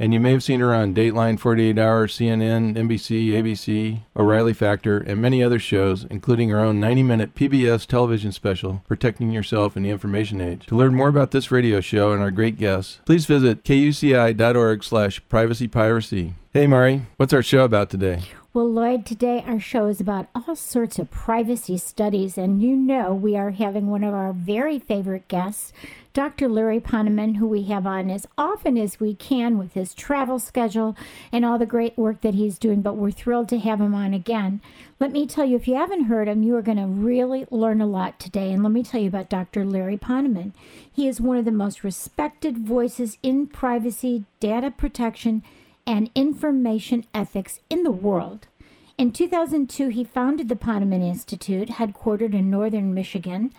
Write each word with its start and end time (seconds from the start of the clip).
And 0.00 0.14
you 0.14 0.20
may 0.20 0.30
have 0.30 0.44
seen 0.44 0.60
her 0.60 0.72
on 0.72 0.94
Dateline, 0.94 1.40
48 1.40 1.76
Hour, 1.76 2.06
CNN, 2.06 2.76
NBC, 2.76 3.30
ABC, 3.30 4.02
O'Reilly 4.16 4.52
Factor, 4.52 4.98
and 4.98 5.20
many 5.20 5.42
other 5.42 5.58
shows, 5.58 6.06
including 6.08 6.50
her 6.50 6.60
own 6.60 6.78
90 6.78 7.02
minute 7.02 7.34
PBS 7.34 7.84
television 7.84 8.30
special, 8.30 8.80
Protecting 8.86 9.32
Yourself 9.32 9.76
in 9.76 9.82
the 9.82 9.90
Information 9.90 10.40
Age. 10.40 10.66
To 10.66 10.76
learn 10.76 10.94
more 10.94 11.08
about 11.08 11.32
this 11.32 11.50
radio 11.50 11.80
show 11.80 12.12
and 12.12 12.22
our 12.22 12.30
great 12.30 12.58
guests, 12.58 13.00
please 13.06 13.26
visit 13.26 13.64
kuci.org 13.64 14.84
slash 14.84 15.20
privacypiracy. 15.28 16.34
Hey, 16.52 16.68
Mari, 16.68 17.02
what's 17.16 17.32
our 17.32 17.42
show 17.42 17.64
about 17.64 17.90
today? 17.90 18.22
Well, 18.54 18.72
Lloyd, 18.72 19.04
today 19.04 19.44
our 19.46 19.60
show 19.60 19.86
is 19.86 20.00
about 20.00 20.28
all 20.34 20.56
sorts 20.56 20.98
of 20.98 21.10
privacy 21.10 21.76
studies, 21.76 22.38
and 22.38 22.62
you 22.62 22.74
know 22.74 23.14
we 23.14 23.36
are 23.36 23.50
having 23.50 23.88
one 23.88 24.02
of 24.02 24.14
our 24.14 24.32
very 24.32 24.78
favorite 24.78 25.28
guests, 25.28 25.72
Dr. 26.18 26.48
Larry 26.48 26.80
Ponemon, 26.80 27.36
who 27.36 27.46
we 27.46 27.62
have 27.66 27.86
on 27.86 28.10
as 28.10 28.26
often 28.36 28.76
as 28.76 28.98
we 28.98 29.14
can 29.14 29.56
with 29.56 29.74
his 29.74 29.94
travel 29.94 30.40
schedule 30.40 30.96
and 31.30 31.44
all 31.44 31.60
the 31.60 31.64
great 31.64 31.96
work 31.96 32.22
that 32.22 32.34
he's 32.34 32.58
doing, 32.58 32.82
but 32.82 32.96
we're 32.96 33.12
thrilled 33.12 33.48
to 33.50 33.58
have 33.60 33.80
him 33.80 33.94
on 33.94 34.12
again. 34.12 34.60
Let 34.98 35.12
me 35.12 35.28
tell 35.28 35.44
you, 35.44 35.54
if 35.54 35.68
you 35.68 35.76
haven't 35.76 36.06
heard 36.06 36.26
him, 36.26 36.42
you 36.42 36.56
are 36.56 36.60
going 36.60 36.78
to 36.78 36.86
really 36.88 37.46
learn 37.52 37.80
a 37.80 37.86
lot 37.86 38.18
today. 38.18 38.50
And 38.50 38.64
let 38.64 38.72
me 38.72 38.82
tell 38.82 39.00
you 39.00 39.06
about 39.06 39.28
Dr. 39.28 39.64
Larry 39.64 39.96
Ponemon. 39.96 40.54
He 40.92 41.06
is 41.06 41.20
one 41.20 41.36
of 41.36 41.44
the 41.44 41.52
most 41.52 41.84
respected 41.84 42.58
voices 42.58 43.16
in 43.22 43.46
privacy, 43.46 44.24
data 44.40 44.72
protection, 44.72 45.44
and 45.86 46.10
information 46.16 47.04
ethics 47.14 47.60
in 47.70 47.84
the 47.84 47.92
world. 47.92 48.48
In 48.98 49.12
2002, 49.12 49.90
he 49.90 50.02
founded 50.02 50.48
the 50.48 50.56
Ponemon 50.56 51.00
Institute, 51.00 51.68
headquartered 51.68 52.34
in 52.34 52.50
northern 52.50 52.92
Michigan 52.92 53.52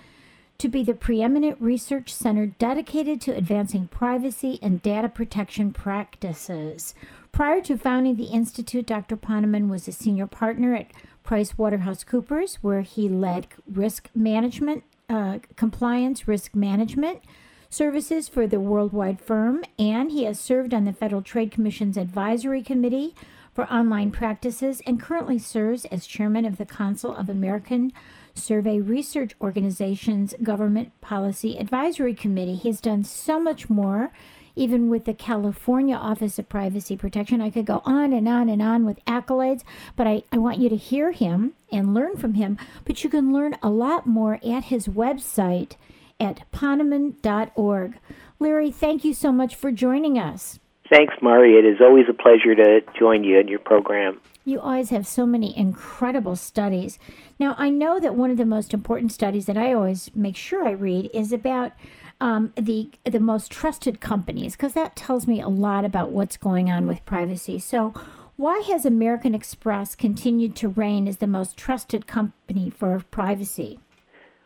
to 0.59 0.67
be 0.67 0.83
the 0.83 0.93
preeminent 0.93 1.57
research 1.59 2.13
center 2.13 2.45
dedicated 2.45 3.19
to 3.21 3.35
advancing 3.35 3.87
privacy 3.87 4.59
and 4.61 4.81
data 4.81 5.07
protection 5.07 5.71
practices. 5.71 6.93
Prior 7.31 7.61
to 7.61 7.77
founding 7.77 8.17
the 8.17 8.25
Institute, 8.25 8.85
Dr. 8.85 9.15
Ponemon 9.15 9.69
was 9.69 9.87
a 9.87 9.93
senior 9.93 10.27
partner 10.27 10.75
at 10.75 10.91
PricewaterhouseCoopers, 11.25 12.55
where 12.55 12.81
he 12.81 13.07
led 13.07 13.47
risk 13.71 14.09
management, 14.13 14.83
uh, 15.09 15.39
compliance 15.55 16.27
risk 16.27 16.53
management 16.53 17.21
services 17.69 18.27
for 18.27 18.45
the 18.45 18.59
worldwide 18.59 19.21
firm, 19.21 19.63
and 19.77 20.11
he 20.11 20.25
has 20.25 20.39
served 20.39 20.73
on 20.73 20.83
the 20.83 20.93
Federal 20.93 21.21
Trade 21.21 21.51
Commission's 21.51 21.97
Advisory 21.97 22.63
Committee 22.63 23.15
for 23.53 23.71
Online 23.71 24.11
Practices 24.11 24.81
and 24.85 25.01
currently 25.01 25.39
serves 25.39 25.85
as 25.85 26.05
chairman 26.05 26.45
of 26.45 26.57
the 26.57 26.65
Council 26.65 27.15
of 27.15 27.29
American 27.29 27.93
Survey 28.39 28.79
Research 28.79 29.35
Organization's 29.41 30.33
Government 30.41 30.99
Policy 31.01 31.57
Advisory 31.57 32.13
Committee. 32.13 32.55
He's 32.55 32.81
done 32.81 33.03
so 33.03 33.39
much 33.39 33.69
more, 33.69 34.11
even 34.55 34.89
with 34.89 35.05
the 35.05 35.13
California 35.13 35.95
Office 35.95 36.39
of 36.39 36.49
Privacy 36.49 36.97
Protection. 36.97 37.41
I 37.41 37.49
could 37.49 37.65
go 37.65 37.81
on 37.85 38.13
and 38.13 38.27
on 38.27 38.49
and 38.49 38.61
on 38.61 38.85
with 38.85 39.03
accolades, 39.05 39.63
but 39.95 40.07
I, 40.07 40.23
I 40.31 40.37
want 40.37 40.59
you 40.59 40.69
to 40.69 40.75
hear 40.75 41.11
him 41.11 41.53
and 41.71 41.93
learn 41.93 42.17
from 42.17 42.33
him. 42.33 42.57
But 42.85 43.03
you 43.03 43.09
can 43.09 43.31
learn 43.31 43.57
a 43.61 43.69
lot 43.69 44.07
more 44.07 44.39
at 44.43 44.65
his 44.65 44.87
website 44.87 45.75
at 46.19 46.49
ponemon.org. 46.51 47.99
Larry, 48.39 48.71
thank 48.71 49.03
you 49.03 49.13
so 49.13 49.31
much 49.31 49.55
for 49.55 49.71
joining 49.71 50.17
us. 50.17 50.59
Thanks, 50.89 51.13
Mari. 51.21 51.53
It 51.53 51.65
is 51.65 51.81
always 51.81 52.05
a 52.09 52.13
pleasure 52.13 52.55
to 52.55 52.81
join 52.97 53.23
you 53.23 53.39
in 53.39 53.47
your 53.47 53.59
program. 53.59 54.19
You 54.49 54.59
always 54.59 54.89
have 54.89 55.05
so 55.05 55.27
many 55.27 55.55
incredible 55.55 56.35
studies. 56.35 56.97
Now, 57.37 57.53
I 57.59 57.69
know 57.69 57.99
that 57.99 58.15
one 58.15 58.31
of 58.31 58.37
the 58.37 58.45
most 58.45 58.73
important 58.73 59.11
studies 59.11 59.45
that 59.45 59.57
I 59.57 59.73
always 59.73 60.09
make 60.15 60.35
sure 60.35 60.67
I 60.67 60.71
read 60.71 61.11
is 61.13 61.31
about 61.31 61.73
um, 62.19 62.51
the 62.55 62.89
the 63.05 63.19
most 63.19 63.51
trusted 63.51 64.01
companies 64.01 64.55
because 64.55 64.73
that 64.73 64.95
tells 64.95 65.27
me 65.27 65.39
a 65.39 65.47
lot 65.47 65.85
about 65.85 66.09
what's 66.09 66.35
going 66.35 66.71
on 66.71 66.87
with 66.87 67.05
privacy. 67.05 67.59
So, 67.59 67.93
why 68.37 68.61
has 68.61 68.85
American 68.85 69.35
Express 69.35 69.93
continued 69.93 70.55
to 70.55 70.67
reign 70.67 71.07
as 71.07 71.17
the 71.17 71.27
most 71.27 71.55
trusted 71.55 72.07
company 72.07 72.71
for 72.71 73.03
privacy? 73.11 73.79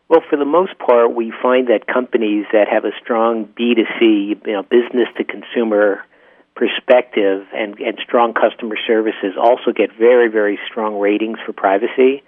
Well, 0.09 0.21
for 0.29 0.35
the 0.37 0.43
most 0.43 0.77
part, 0.79 1.15
we 1.15 1.31
find 1.41 1.69
that 1.69 1.87
companies 1.87 2.45
that 2.51 2.67
have 2.67 2.83
a 2.83 2.91
strong 3.01 3.45
B2C, 3.57 4.45
you 4.45 4.51
know, 4.51 4.63
business 4.63 5.07
to 5.15 5.23
consumer 5.23 6.03
perspective 6.55 7.47
and, 7.53 7.79
and 7.79 7.97
strong 8.03 8.33
customer 8.33 8.75
services 8.85 9.33
also 9.39 9.71
get 9.71 9.91
very, 9.97 10.29
very 10.29 10.59
strong 10.69 10.99
ratings 10.99 11.39
for 11.45 11.53
privacy. 11.53 12.23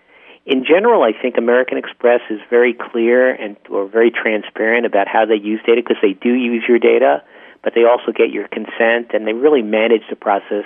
In 0.45 0.63
general, 0.63 1.03
I 1.03 1.11
think 1.19 1.37
American 1.37 1.77
Express 1.77 2.21
is 2.29 2.39
very 2.49 2.73
clear 2.73 3.33
and 3.33 3.57
or 3.69 3.87
very 3.87 4.11
transparent 4.11 4.85
about 4.85 5.07
how 5.07 5.25
they 5.25 5.35
use 5.35 5.59
data 5.65 5.81
because 5.81 6.01
they 6.01 6.13
do 6.13 6.33
use 6.33 6.63
your 6.67 6.79
data, 6.79 7.23
but 7.63 7.73
they 7.73 7.83
also 7.83 8.11
get 8.11 8.29
your 8.29 8.47
consent 8.47 9.11
and 9.13 9.25
they 9.25 9.33
really 9.33 9.63
manage 9.63 10.03
the 10.09 10.15
process 10.15 10.65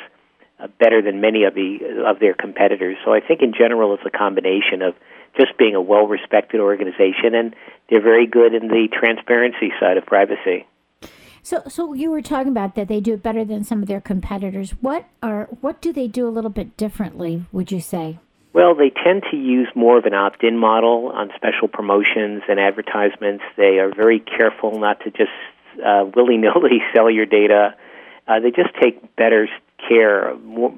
uh, 0.60 0.68
better 0.80 1.02
than 1.02 1.22
many 1.22 1.46
of 1.46 1.56
the 1.56 2.04
of 2.06 2.20
their 2.20 2.34
competitors. 2.34 2.98
So 3.06 3.14
I 3.14 3.22
think 3.22 3.42
in 3.42 3.54
general 3.54 3.94
it's 3.94 4.04
a 4.06 4.10
combination 4.10 4.82
of 4.82 4.96
just 5.40 5.58
being 5.58 5.76
a 5.76 5.82
well-respected 5.82 6.60
organization 6.60 7.34
and 7.34 7.56
they're 7.90 8.02
very 8.02 8.28
good 8.28 8.54
in 8.54 8.68
the 8.68 8.90
transparency 8.92 9.72
side 9.80 9.96
of 9.96 10.06
privacy. 10.06 10.68
So, 11.50 11.64
so 11.68 11.94
you 11.94 12.12
were 12.12 12.22
talking 12.22 12.52
about 12.52 12.76
that 12.76 12.88
they 12.88 13.00
do 13.00 13.16
it 13.16 13.24
better 13.24 13.44
than 13.44 13.64
some 13.64 13.82
of 13.82 13.88
their 13.88 14.02
competitors. 14.02 14.70
What 14.82 15.06
are 15.24 15.46
what 15.62 15.82
do 15.82 15.92
they 15.92 16.08
do 16.08 16.28
a 16.28 16.30
little 16.30 16.52
bit 16.52 16.78
differently? 16.78 17.48
Would 17.52 17.72
you 17.72 17.82
say? 17.82 18.20
Well, 18.54 18.76
they 18.76 18.92
tend 18.92 19.24
to 19.32 19.36
use 19.36 19.68
more 19.74 19.98
of 19.98 20.06
an 20.06 20.14
opt-in 20.14 20.60
model 20.60 21.12
on 21.12 21.32
special 21.36 21.68
promotions 21.68 22.44
and 22.48 22.60
advertisements. 22.60 23.44
They 23.58 23.80
are 23.80 23.92
very 23.92 24.20
careful 24.20 24.80
not 24.80 25.00
to 25.06 25.10
just 25.10 25.32
uh, 25.84 26.06
willy-nilly 26.16 26.84
sell 26.96 27.10
your 27.10 27.26
data. 27.26 27.74
Uh, 28.28 28.40
they 28.42 28.52
just 28.52 28.76
take 28.80 29.16
better 29.16 29.48
care. 29.88 30.36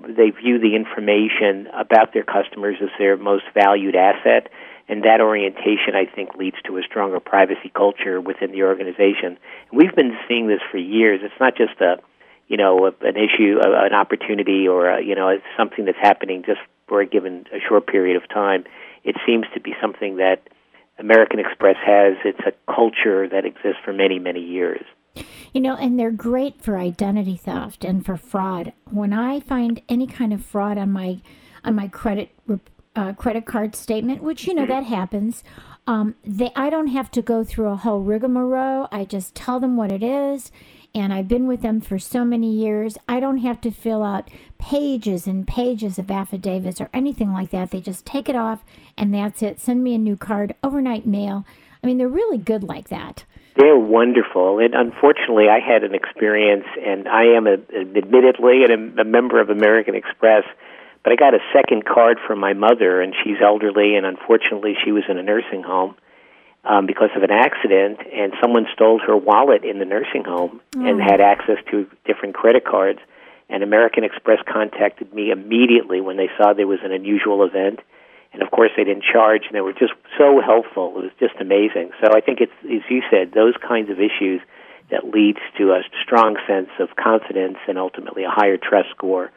They 0.07 0.29
view 0.29 0.57
the 0.57 0.77
information 0.77 1.67
about 1.77 2.13
their 2.13 2.23
customers 2.23 2.77
as 2.81 2.91
their 2.97 3.17
most 3.17 3.43
valued 3.53 3.97
asset, 3.97 4.47
and 4.87 5.03
that 5.03 5.21
orientation, 5.21 5.95
I 5.95 6.05
think, 6.05 6.35
leads 6.35 6.57
to 6.65 6.77
a 6.77 6.83
stronger 6.83 7.19
privacy 7.19 7.71
culture 7.73 8.19
within 8.19 8.51
the 8.51 8.63
organization. 8.63 9.37
And 9.69 9.73
we've 9.73 9.95
been 9.95 10.17
seeing 10.27 10.47
this 10.47 10.61
for 10.71 10.77
years. 10.77 11.21
It's 11.23 11.39
not 11.39 11.55
just 11.55 11.79
a, 11.81 11.97
you 12.47 12.57
know, 12.57 12.87
a, 12.87 13.05
an 13.05 13.15
issue, 13.15 13.59
a, 13.63 13.85
an 13.85 13.93
opportunity, 13.93 14.67
or 14.67 14.89
a, 14.89 15.03
you 15.03 15.15
know, 15.15 15.29
it's 15.29 15.43
something 15.57 15.85
that's 15.85 15.97
happening 16.01 16.43
just 16.45 16.59
for 16.87 17.01
a 17.01 17.05
given 17.05 17.45
a 17.53 17.59
short 17.67 17.87
period 17.87 18.17
of 18.17 18.27
time. 18.29 18.65
It 19.03 19.15
seems 19.25 19.45
to 19.53 19.59
be 19.59 19.73
something 19.81 20.17
that 20.17 20.41
American 20.99 21.39
Express 21.39 21.77
has. 21.85 22.15
It's 22.25 22.39
a 22.45 22.73
culture 22.73 23.27
that 23.29 23.45
exists 23.45 23.79
for 23.83 23.93
many, 23.93 24.19
many 24.19 24.41
years. 24.41 24.83
You 25.53 25.61
know, 25.61 25.75
and 25.75 25.99
they're 25.99 26.11
great 26.11 26.61
for 26.61 26.77
identity 26.77 27.35
theft 27.35 27.83
and 27.83 28.05
for 28.05 28.15
fraud. 28.15 28.73
When 28.89 29.11
I 29.11 29.41
find 29.41 29.81
any 29.89 30.07
kind 30.07 30.31
of 30.31 30.45
fraud 30.45 30.77
on 30.77 30.91
my 30.91 31.21
on 31.63 31.75
my 31.75 31.87
credit 31.87 32.29
uh, 32.95 33.13
credit 33.13 33.45
card 33.45 33.75
statement, 33.75 34.21
which 34.21 34.45
you 34.47 34.53
know 34.53 34.65
that 34.65 34.83
happens. 34.83 35.43
Um, 35.87 36.15
they, 36.23 36.51
I 36.55 36.69
don't 36.69 36.87
have 36.87 37.09
to 37.11 37.21
go 37.21 37.43
through 37.43 37.69
a 37.69 37.75
whole 37.75 38.01
rigmarole. 38.01 38.87
I 38.91 39.05
just 39.05 39.33
tell 39.33 39.59
them 39.59 39.77
what 39.77 39.91
it 39.91 40.03
is, 40.03 40.51
and 40.93 41.13
I've 41.13 41.27
been 41.27 41.47
with 41.47 41.61
them 41.61 41.81
for 41.81 41.97
so 41.97 42.23
many 42.23 42.53
years. 42.53 42.97
I 43.07 43.19
don't 43.19 43.39
have 43.39 43.61
to 43.61 43.71
fill 43.71 44.03
out 44.03 44.29
pages 44.57 45.25
and 45.25 45.47
pages 45.47 45.97
of 45.97 46.11
affidavits 46.11 46.79
or 46.79 46.89
anything 46.93 47.33
like 47.33 47.49
that. 47.51 47.71
They 47.71 47.81
just 47.81 48.05
take 48.05 48.29
it 48.29 48.35
off, 48.35 48.63
and 48.97 49.13
that's 49.13 49.41
it. 49.41 49.59
Send 49.59 49.83
me 49.83 49.95
a 49.95 49.99
new 49.99 50.17
card, 50.17 50.55
overnight 50.63 51.05
mail. 51.07 51.45
I 51.83 51.87
mean, 51.87 51.97
they're 51.97 52.07
really 52.07 52.37
good 52.37 52.63
like 52.63 52.89
that. 52.89 53.25
They're 53.57 53.77
wonderful, 53.77 54.59
and 54.59 54.73
unfortunately, 54.73 55.47
I 55.49 55.59
had 55.59 55.83
an 55.83 55.93
experience, 55.93 56.65
and 56.85 57.07
I 57.07 57.35
am 57.35 57.47
a, 57.47 57.53
admittedly 57.97 58.63
a, 58.63 59.01
a 59.01 59.03
member 59.03 59.41
of 59.41 59.49
American 59.49 59.93
Express 59.95 60.43
But 61.03 61.13
I 61.13 61.15
got 61.15 61.33
a 61.33 61.39
second 61.53 61.85
card 61.85 62.19
from 62.25 62.39
my 62.39 62.53
mother, 62.53 63.01
and 63.01 63.15
she's 63.23 63.37
elderly, 63.41 63.95
and 63.95 64.05
unfortunately, 64.05 64.75
she 64.83 64.91
was 64.91 65.03
in 65.09 65.17
a 65.17 65.23
nursing 65.23 65.63
home 65.63 65.95
um, 66.63 66.85
because 66.85 67.09
of 67.15 67.23
an 67.23 67.31
accident, 67.31 67.99
and 68.13 68.33
someone 68.39 68.67
stole 68.73 68.99
her 68.99 69.17
wallet 69.17 69.63
in 69.63 69.79
the 69.79 69.85
nursing 69.85 70.23
home 70.23 70.61
oh. 70.77 70.85
and 70.85 71.01
had 71.01 71.19
access 71.19 71.57
to 71.71 71.87
different 72.05 72.35
credit 72.35 72.65
cards. 72.65 72.99
And 73.49 73.63
American 73.63 74.03
Express 74.03 74.39
contacted 74.47 75.13
me 75.13 75.31
immediately 75.31 76.01
when 76.01 76.17
they 76.17 76.29
saw 76.37 76.53
there 76.53 76.67
was 76.67 76.79
an 76.83 76.91
unusual 76.91 77.43
event. 77.43 77.79
And 78.31 78.41
of 78.41 78.49
course, 78.51 78.71
they 78.77 78.85
didn't 78.85 79.03
charge, 79.03 79.43
and 79.47 79.55
they 79.55 79.61
were 79.61 79.73
just 79.73 79.93
so 80.17 80.39
helpful. 80.39 80.93
It 80.95 81.01
was 81.03 81.11
just 81.19 81.35
amazing. 81.41 81.91
So 82.01 82.13
I 82.15 82.21
think 82.21 82.39
it's, 82.39 82.53
as 82.63 82.89
you 82.89 83.01
said, 83.11 83.33
those 83.33 83.55
kinds 83.57 83.89
of 83.89 83.99
issues 83.99 84.39
that 84.89 85.03
leads 85.03 85.39
to 85.57 85.71
a 85.71 85.81
strong 86.03 86.37
sense 86.47 86.69
of 86.79 86.95
confidence 86.95 87.57
and 87.67 87.77
ultimately 87.77 88.23
a 88.23 88.29
higher 88.29 88.57
trust 88.57 88.89
score. 88.91 89.31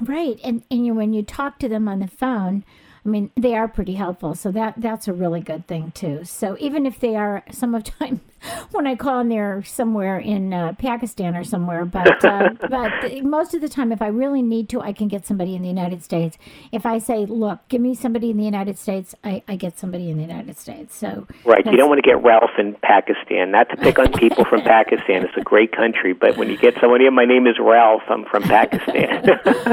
Right, 0.00 0.40
and 0.42 0.62
and 0.70 0.86
you, 0.86 0.94
when 0.94 1.12
you 1.12 1.22
talk 1.22 1.58
to 1.58 1.68
them 1.68 1.88
on 1.88 1.98
the 1.98 2.08
phone, 2.08 2.64
I 3.04 3.08
mean, 3.08 3.30
they 3.36 3.54
are 3.54 3.68
pretty 3.68 3.94
helpful. 3.94 4.34
So 4.34 4.50
that 4.52 4.74
that's 4.76 5.08
a 5.08 5.12
really 5.12 5.40
good 5.40 5.66
thing 5.66 5.92
too. 5.92 6.24
So 6.24 6.56
even 6.58 6.86
if 6.86 7.00
they 7.00 7.16
are, 7.16 7.44
some 7.50 7.74
of 7.74 7.84
time 7.98 8.20
when 8.70 8.86
I 8.86 8.94
call 8.94 9.20
and 9.20 9.30
they're 9.30 9.62
somewhere 9.64 10.18
in 10.18 10.52
uh, 10.52 10.74
Pakistan 10.74 11.34
or 11.34 11.44
somewhere, 11.44 11.84
but 11.84 12.24
uh, 12.24 12.50
but 12.60 13.24
most 13.24 13.54
of 13.54 13.60
the 13.60 13.68
time, 13.68 13.90
if 13.92 14.02
I 14.02 14.08
really 14.08 14.42
need 14.42 14.68
to, 14.70 14.80
I 14.80 14.92
can 14.92 15.08
get 15.08 15.26
somebody 15.26 15.56
in 15.56 15.62
the 15.62 15.68
United 15.68 16.04
States. 16.04 16.38
If 16.70 16.86
I 16.86 16.98
say, 16.98 17.26
"Look, 17.26 17.66
give 17.68 17.80
me 17.80 17.94
somebody 17.94 18.30
in 18.30 18.36
the 18.36 18.44
United 18.44 18.78
States," 18.78 19.14
I, 19.24 19.42
I 19.48 19.56
get 19.56 19.78
somebody 19.78 20.10
in 20.10 20.16
the 20.16 20.22
United 20.22 20.58
States. 20.58 20.94
So 20.94 21.26
right, 21.44 21.64
you 21.64 21.76
don't 21.76 21.88
want 21.88 21.98
to 21.98 22.08
get 22.08 22.22
Ralph 22.22 22.58
in 22.58 22.76
Pakistan. 22.82 23.50
Not 23.50 23.68
to 23.70 23.76
pick 23.76 23.98
on 23.98 24.12
people 24.12 24.44
from 24.44 24.62
Pakistan; 24.62 25.24
it's 25.24 25.36
a 25.36 25.42
great 25.42 25.72
country. 25.72 26.12
But 26.12 26.36
when 26.36 26.50
you 26.50 26.56
get 26.56 26.74
someone 26.74 27.00
somebody, 27.00 27.14
my 27.14 27.24
name 27.24 27.46
is 27.46 27.56
Ralph. 27.60 28.02
I'm 28.08 28.24
from 28.24 28.42
Pakistan. 28.42 29.24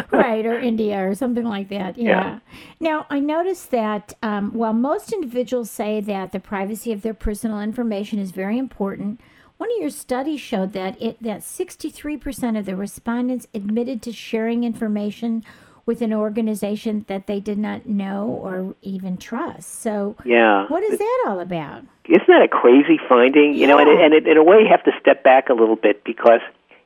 right, 0.12 0.46
or 0.46 0.60
India, 0.60 1.08
or 1.08 1.16
something 1.16 1.46
like 1.46 1.70
that. 1.70 1.98
Yeah. 1.98 2.10
yeah. 2.10 2.40
Now 2.80 3.06
I 3.10 3.20
noticed 3.20 3.72
that 3.72 4.14
um, 4.22 4.52
while 4.54 4.74
most 4.74 5.12
individuals 5.14 5.72
say 5.72 6.02
that 6.02 6.32
the 6.32 6.40
privacy 6.40 6.92
of 6.92 7.02
their 7.02 7.14
personal 7.14 7.60
information 7.60 8.20
is 8.20 8.32
very 8.32 8.57
important, 8.58 9.20
one 9.58 9.72
of 9.72 9.82
your 9.82 9.90
studies 9.90 10.40
showed 10.40 10.74
that 10.74 11.02
it 11.02 11.22
that 11.22 11.42
63% 11.42 12.58
of 12.58 12.66
the 12.66 12.76
respondents 12.76 13.48
admitted 13.54 14.02
to 14.04 14.12
sharing 14.12 14.64
information 14.64 15.44
with 15.86 16.02
an 16.02 16.14
organization 16.14 17.06
that 17.08 17.28
they 17.28 17.40
did 17.40 17.58
not 17.58 17.88
know 17.88 18.28
or 18.28 18.76
even 18.82 19.18
trust. 19.18 19.82
So, 19.82 20.16
yeah, 20.26 20.68
what 20.68 20.84
is 20.84 21.00
that 21.00 21.24
all 21.28 21.40
about? 21.40 21.84
Isn't 22.06 22.28
that 22.28 22.42
a 22.44 22.48
crazy 22.48 23.00
finding? 23.10 23.54
You 23.54 23.62
yeah. 23.62 23.68
know, 23.68 23.80
and, 23.80 23.90
it, 23.90 24.00
and 24.00 24.14
it, 24.14 24.28
in 24.28 24.38
a 24.38 24.44
way, 24.44 24.58
you 24.58 24.68
have 24.70 24.84
to 24.84 24.92
step 25.00 25.24
back 25.24 25.50
a 25.50 25.54
little 25.54 25.76
bit 25.76 26.04
because 26.04 26.42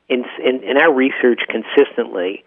in, 0.08 0.24
in, 0.44 0.64
in 0.64 0.78
our 0.78 0.94
research 0.94 1.42
consistently, 1.50 2.44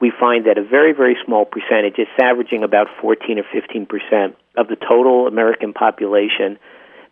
we 0.00 0.12
find 0.18 0.46
that 0.46 0.58
a 0.58 0.62
very, 0.62 0.92
very 0.92 1.16
small 1.24 1.44
percentage, 1.44 1.94
it's 1.98 2.10
averaging 2.20 2.62
about 2.62 2.86
14 3.00 3.38
or 3.38 3.44
15 3.52 3.86
percent 3.86 4.36
of 4.56 4.68
the 4.68 4.76
total 4.76 5.26
American 5.26 5.72
population, 5.72 6.58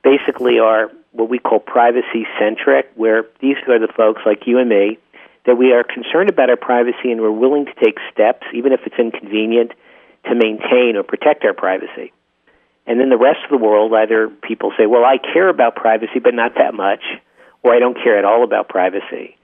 basically 0.03 0.59
are 0.59 0.91
what 1.15 1.31
we 1.31 1.39
call 1.39 1.61
privacy 1.61 2.27
centric, 2.39 2.91
where 2.97 3.25
these 3.41 3.57
are 3.69 3.79
the 3.79 3.93
folks 3.97 4.23
like 4.27 4.47
you 4.47 4.59
and 4.59 4.69
me 4.69 4.99
that 5.47 5.57
we 5.57 5.73
are 5.73 5.85
concerned 5.85 6.29
about 6.29 6.51
our 6.51 6.57
privacy 6.57 7.13
and 7.13 7.21
we're 7.21 7.31
willing 7.31 7.67
to 7.67 7.75
take 7.75 7.99
steps, 8.13 8.47
even 8.55 8.73
if 8.73 8.81
it's 8.87 8.99
inconvenient, 8.99 9.73
to 10.25 10.35
maintain 10.35 10.97
or 10.97 11.03
protect 11.03 11.45
our 11.45 11.53
privacy. 11.53 12.13
And 12.87 12.99
then 12.99 13.11
the 13.11 13.19
rest 13.19 13.41
of 13.45 13.51
the 13.51 13.65
world, 13.65 13.93
either 13.95 14.29
people 14.29 14.73
say, 14.77 14.87
well, 14.87 15.05
I 15.05 15.19
care 15.19 15.49
about 15.49 15.77
privacy, 15.77 16.19
but 16.23 16.35
not 16.35 16.55
that 16.57 16.75
much, 16.75 17.03
or 17.63 17.75
I 17.75 17.79
don't 17.79 17.97
care 17.97 18.19
at 18.19 18.25
all 18.25 18.43
about 18.43 18.69
privacy. 18.69 19.37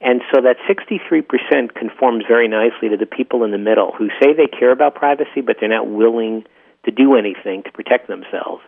And 0.00 0.22
so 0.32 0.40
that 0.42 0.56
63% 0.68 1.74
conforms 1.74 2.24
very 2.26 2.46
nicely 2.46 2.88
to 2.88 2.96
the 2.96 3.06
people 3.06 3.42
in 3.44 3.50
the 3.50 3.58
middle 3.58 3.92
who 3.96 4.08
say 4.20 4.32
they 4.32 4.46
care 4.46 4.70
about 4.70 4.94
privacy, 4.94 5.40
but 5.44 5.56
they're 5.58 5.68
not 5.68 5.88
willing 5.88 6.44
to 6.84 6.90
do 6.92 7.16
anything 7.16 7.64
to 7.64 7.72
protect 7.72 8.06
themselves. 8.06 8.62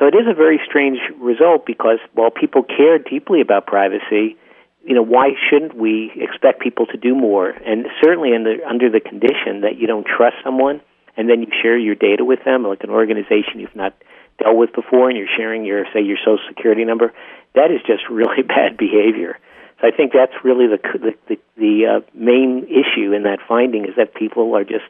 So 0.00 0.06
it 0.06 0.14
is 0.14 0.24
a 0.26 0.32
very 0.32 0.58
strange 0.64 0.98
result 1.20 1.66
because 1.66 1.98
while 2.14 2.30
people 2.30 2.62
care 2.64 2.98
deeply 2.98 3.42
about 3.42 3.66
privacy, 3.66 4.34
you 4.82 4.94
know, 4.94 5.04
why 5.04 5.36
shouldn't 5.50 5.76
we 5.76 6.10
expect 6.16 6.62
people 6.62 6.86
to 6.86 6.96
do 6.96 7.14
more? 7.14 7.50
And 7.50 7.86
certainly 8.02 8.32
in 8.32 8.44
the, 8.44 8.64
under 8.66 8.88
the 8.88 9.00
condition 9.00 9.60
that 9.60 9.76
you 9.76 9.86
don't 9.86 10.06
trust 10.06 10.36
someone 10.42 10.80
and 11.18 11.28
then 11.28 11.42
you 11.42 11.48
share 11.62 11.76
your 11.76 11.94
data 11.94 12.24
with 12.24 12.42
them, 12.46 12.64
like 12.64 12.82
an 12.82 12.88
organization 12.88 13.60
you've 13.60 13.76
not 13.76 13.92
dealt 14.38 14.56
with 14.56 14.72
before, 14.72 15.10
and 15.10 15.18
you're 15.18 15.28
sharing 15.36 15.66
your, 15.66 15.84
say, 15.92 16.00
your 16.00 16.16
social 16.16 16.40
security 16.48 16.86
number, 16.86 17.12
that 17.54 17.70
is 17.70 17.82
just 17.86 18.02
really 18.10 18.40
bad 18.40 18.78
behavior. 18.78 19.38
So 19.82 19.88
I 19.88 19.90
think 19.90 20.12
that's 20.14 20.32
really 20.42 20.66
the 20.66 20.78
the 20.98 21.12
the, 21.28 21.36
the 21.56 21.86
uh, 21.86 22.00
main 22.14 22.64
issue 22.68 23.12
in 23.12 23.24
that 23.24 23.38
finding 23.46 23.84
is 23.84 23.96
that 23.96 24.14
people 24.14 24.54
are 24.56 24.64
just 24.64 24.88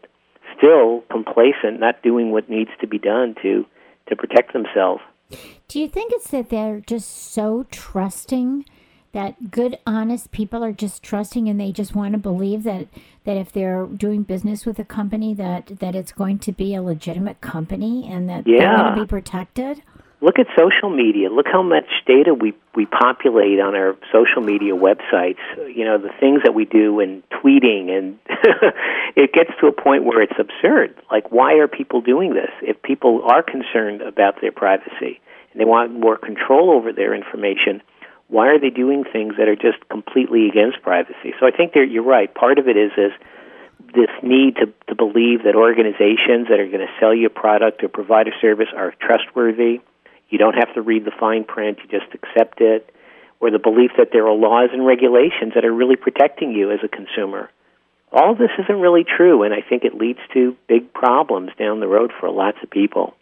still 0.56 1.02
complacent, 1.10 1.80
not 1.80 2.02
doing 2.02 2.30
what 2.30 2.48
needs 2.48 2.70
to 2.80 2.86
be 2.86 2.98
done 2.98 3.34
to 3.42 3.66
to 4.10 4.16
protect 4.16 4.52
themselves. 4.52 5.02
Do 5.68 5.80
you 5.80 5.88
think 5.88 6.12
it's 6.12 6.30
that 6.30 6.50
they're 6.50 6.80
just 6.80 7.32
so 7.32 7.64
trusting 7.70 8.64
that 9.12 9.50
good 9.50 9.78
honest 9.86 10.30
people 10.30 10.62
are 10.62 10.72
just 10.72 11.02
trusting 11.02 11.48
and 11.48 11.60
they 11.60 11.72
just 11.72 11.94
want 11.94 12.12
to 12.12 12.18
believe 12.18 12.62
that 12.62 12.86
that 13.24 13.36
if 13.36 13.50
they're 13.50 13.86
doing 13.86 14.22
business 14.22 14.64
with 14.64 14.78
a 14.78 14.84
company 14.84 15.34
that 15.34 15.78
that 15.80 15.94
it's 15.94 16.12
going 16.12 16.38
to 16.38 16.52
be 16.52 16.74
a 16.74 16.82
legitimate 16.82 17.40
company 17.40 18.08
and 18.08 18.28
that 18.28 18.46
yeah. 18.46 18.58
they're 18.58 18.76
going 18.76 18.94
to 18.94 19.02
be 19.02 19.06
protected? 19.06 19.82
Look 20.20 20.38
at 20.38 20.46
social 20.56 20.90
media. 20.90 21.30
Look 21.30 21.46
how 21.50 21.62
much 21.62 21.88
data 22.06 22.34
we 22.34 22.54
we 22.74 22.86
populate 22.86 23.58
on 23.58 23.74
our 23.74 23.96
social 24.12 24.42
media 24.42 24.74
websites. 24.74 25.40
You 25.74 25.84
know, 25.84 25.98
the 25.98 26.12
things 26.20 26.42
that 26.44 26.54
we 26.54 26.64
do 26.64 27.00
and 27.00 27.22
tweeting 27.30 27.90
and 27.90 28.18
it 29.16 29.32
gets 29.32 29.50
to 29.60 29.66
a 29.66 29.72
point 29.72 30.04
where 30.04 30.22
it's 30.22 30.38
absurd. 30.38 30.94
Like 31.10 31.30
why 31.32 31.54
are 31.54 31.68
people 31.68 32.00
doing 32.00 32.34
this? 32.34 32.50
If 32.62 32.82
people 32.82 33.22
are 33.24 33.42
concerned 33.42 34.02
about 34.02 34.40
their 34.40 34.52
privacy 34.52 35.20
and 35.52 35.60
they 35.60 35.64
want 35.64 35.98
more 35.98 36.16
control 36.16 36.70
over 36.70 36.92
their 36.92 37.14
information, 37.14 37.82
why 38.28 38.48
are 38.48 38.60
they 38.60 38.70
doing 38.70 39.04
things 39.04 39.34
that 39.38 39.48
are 39.48 39.56
just 39.56 39.88
completely 39.88 40.48
against 40.48 40.82
privacy? 40.82 41.34
So 41.40 41.46
I 41.46 41.50
think 41.50 41.72
you're 41.74 42.02
right. 42.02 42.32
Part 42.32 42.58
of 42.58 42.68
it 42.68 42.76
is 42.76 42.92
is 42.96 43.12
this 43.94 44.10
need 44.22 44.54
to, 44.56 44.66
to 44.86 44.94
believe 44.94 45.42
that 45.42 45.56
organizations 45.56 46.46
that 46.48 46.60
are 46.60 46.66
going 46.66 46.86
to 46.86 46.92
sell 47.00 47.12
you 47.12 47.26
a 47.26 47.30
product 47.30 47.82
or 47.82 47.88
provide 47.88 48.28
a 48.28 48.30
service 48.40 48.68
are 48.76 48.94
trustworthy 49.00 49.80
you 50.30 50.38
don't 50.38 50.54
have 50.54 50.72
to 50.74 50.82
read 50.82 51.04
the 51.04 51.12
fine 51.18 51.44
print, 51.44 51.78
you 51.82 51.98
just 51.98 52.12
accept 52.14 52.60
it. 52.60 52.94
Or 53.40 53.50
the 53.50 53.58
belief 53.58 53.92
that 53.96 54.08
there 54.12 54.26
are 54.26 54.34
laws 54.34 54.70
and 54.72 54.86
regulations 54.86 55.54
that 55.54 55.64
are 55.64 55.72
really 55.72 55.96
protecting 55.96 56.52
you 56.52 56.70
as 56.70 56.80
a 56.84 56.88
consumer. 56.88 57.50
All 58.12 58.34
this 58.34 58.50
isn't 58.58 58.80
really 58.80 59.04
true, 59.04 59.44
and 59.44 59.54
I 59.54 59.62
think 59.66 59.84
it 59.84 59.94
leads 59.94 60.18
to 60.34 60.56
big 60.68 60.92
problems 60.92 61.50
down 61.58 61.80
the 61.80 61.88
road 61.88 62.12
for 62.18 62.28
lots 62.28 62.58
of 62.62 62.70
people. 62.70 63.14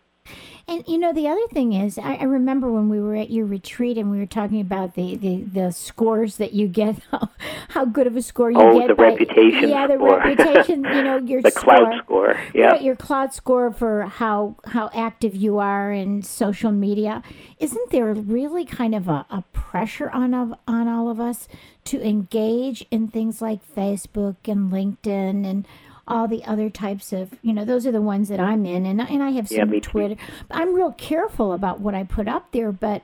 And 0.69 0.85
you 0.87 0.99
know, 0.99 1.15
the 1.15 1.29
other 1.29 1.47
thing 1.51 1.73
is, 1.73 1.97
I, 1.97 2.17
I, 2.17 2.25
remember 2.25 2.71
when 2.71 2.91
we 2.91 3.01
were 3.01 3.17
at 3.17 3.31
your 3.31 3.47
retreat 3.47 3.97
and 3.97 4.11
we 4.11 4.19
were 4.19 4.27
talking 4.27 4.61
about 4.61 4.97
the, 4.97 5.17
the, 5.17 5.43
the 5.43 5.71
scores 5.73 6.37
that 6.37 6.53
you 6.53 6.69
get, 6.69 6.99
how, 7.11 7.31
how 7.71 7.85
good 7.87 8.07
of 8.07 8.15
a 8.17 8.21
score 8.21 8.51
you 8.51 8.59
oh, 8.61 8.79
get. 8.79 8.89
the 8.89 8.95
by, 8.95 9.05
reputation 9.05 9.71
Yeah, 9.71 9.87
the 9.87 9.95
score. 9.95 10.19
reputation, 10.25 10.85
you 10.85 11.03
know, 11.03 11.17
your 11.17 11.41
the 11.43 11.51
score, 11.51 11.75
Klout 11.75 11.99
score. 12.05 12.41
Yeah. 12.55 12.79
Your 12.81 12.97
Klout 12.97 13.33
score 13.33 13.73
for 13.73 14.03
how, 14.03 14.57
how 14.67 14.91
active 14.93 15.35
you 15.35 15.57
are 15.57 15.91
in 15.91 16.23
social 16.23 16.71
media. 16.71 17.23
Isn't 17.59 17.91
there 17.91 18.13
really 18.13 18.67
kind 18.67 18.95
of 18.95 19.09
a, 19.09 19.25
a 19.31 19.45
pressure 19.55 20.11
on, 20.11 20.35
of, 20.35 20.53
on 20.69 20.87
all 20.87 21.09
of 21.09 21.19
us 21.19 21.49
to 21.85 22.07
engage 22.07 22.85
in 22.91 23.09
things 23.09 23.41
like 23.41 23.61
Facebook 23.75 24.37
and 24.45 24.71
LinkedIn 24.71 25.49
and 25.49 25.67
all 26.09 26.27
the 26.27 26.45
other 26.45 26.71
types 26.71 27.13
of, 27.13 27.35
you 27.43 27.53
know, 27.53 27.65
those 27.65 27.87
are 27.87 27.93
the 27.93 28.03
ones 28.03 28.29
that 28.29 28.41
I'm 28.41 28.67
in, 28.67 28.87
and 28.87 29.01
and 29.01 29.23
I 29.23 29.31
have 29.31 29.49
some 29.49 29.73
yeah, 29.73 29.81
Twitter. 29.81 30.17
I'm 30.51 30.75
real 30.75 30.93
careful 30.93 31.53
about 31.53 31.81
what 31.81 31.95
I 31.95 32.03
put 32.05 32.27
up 32.27 32.51
there, 32.53 32.73
but 32.73 33.03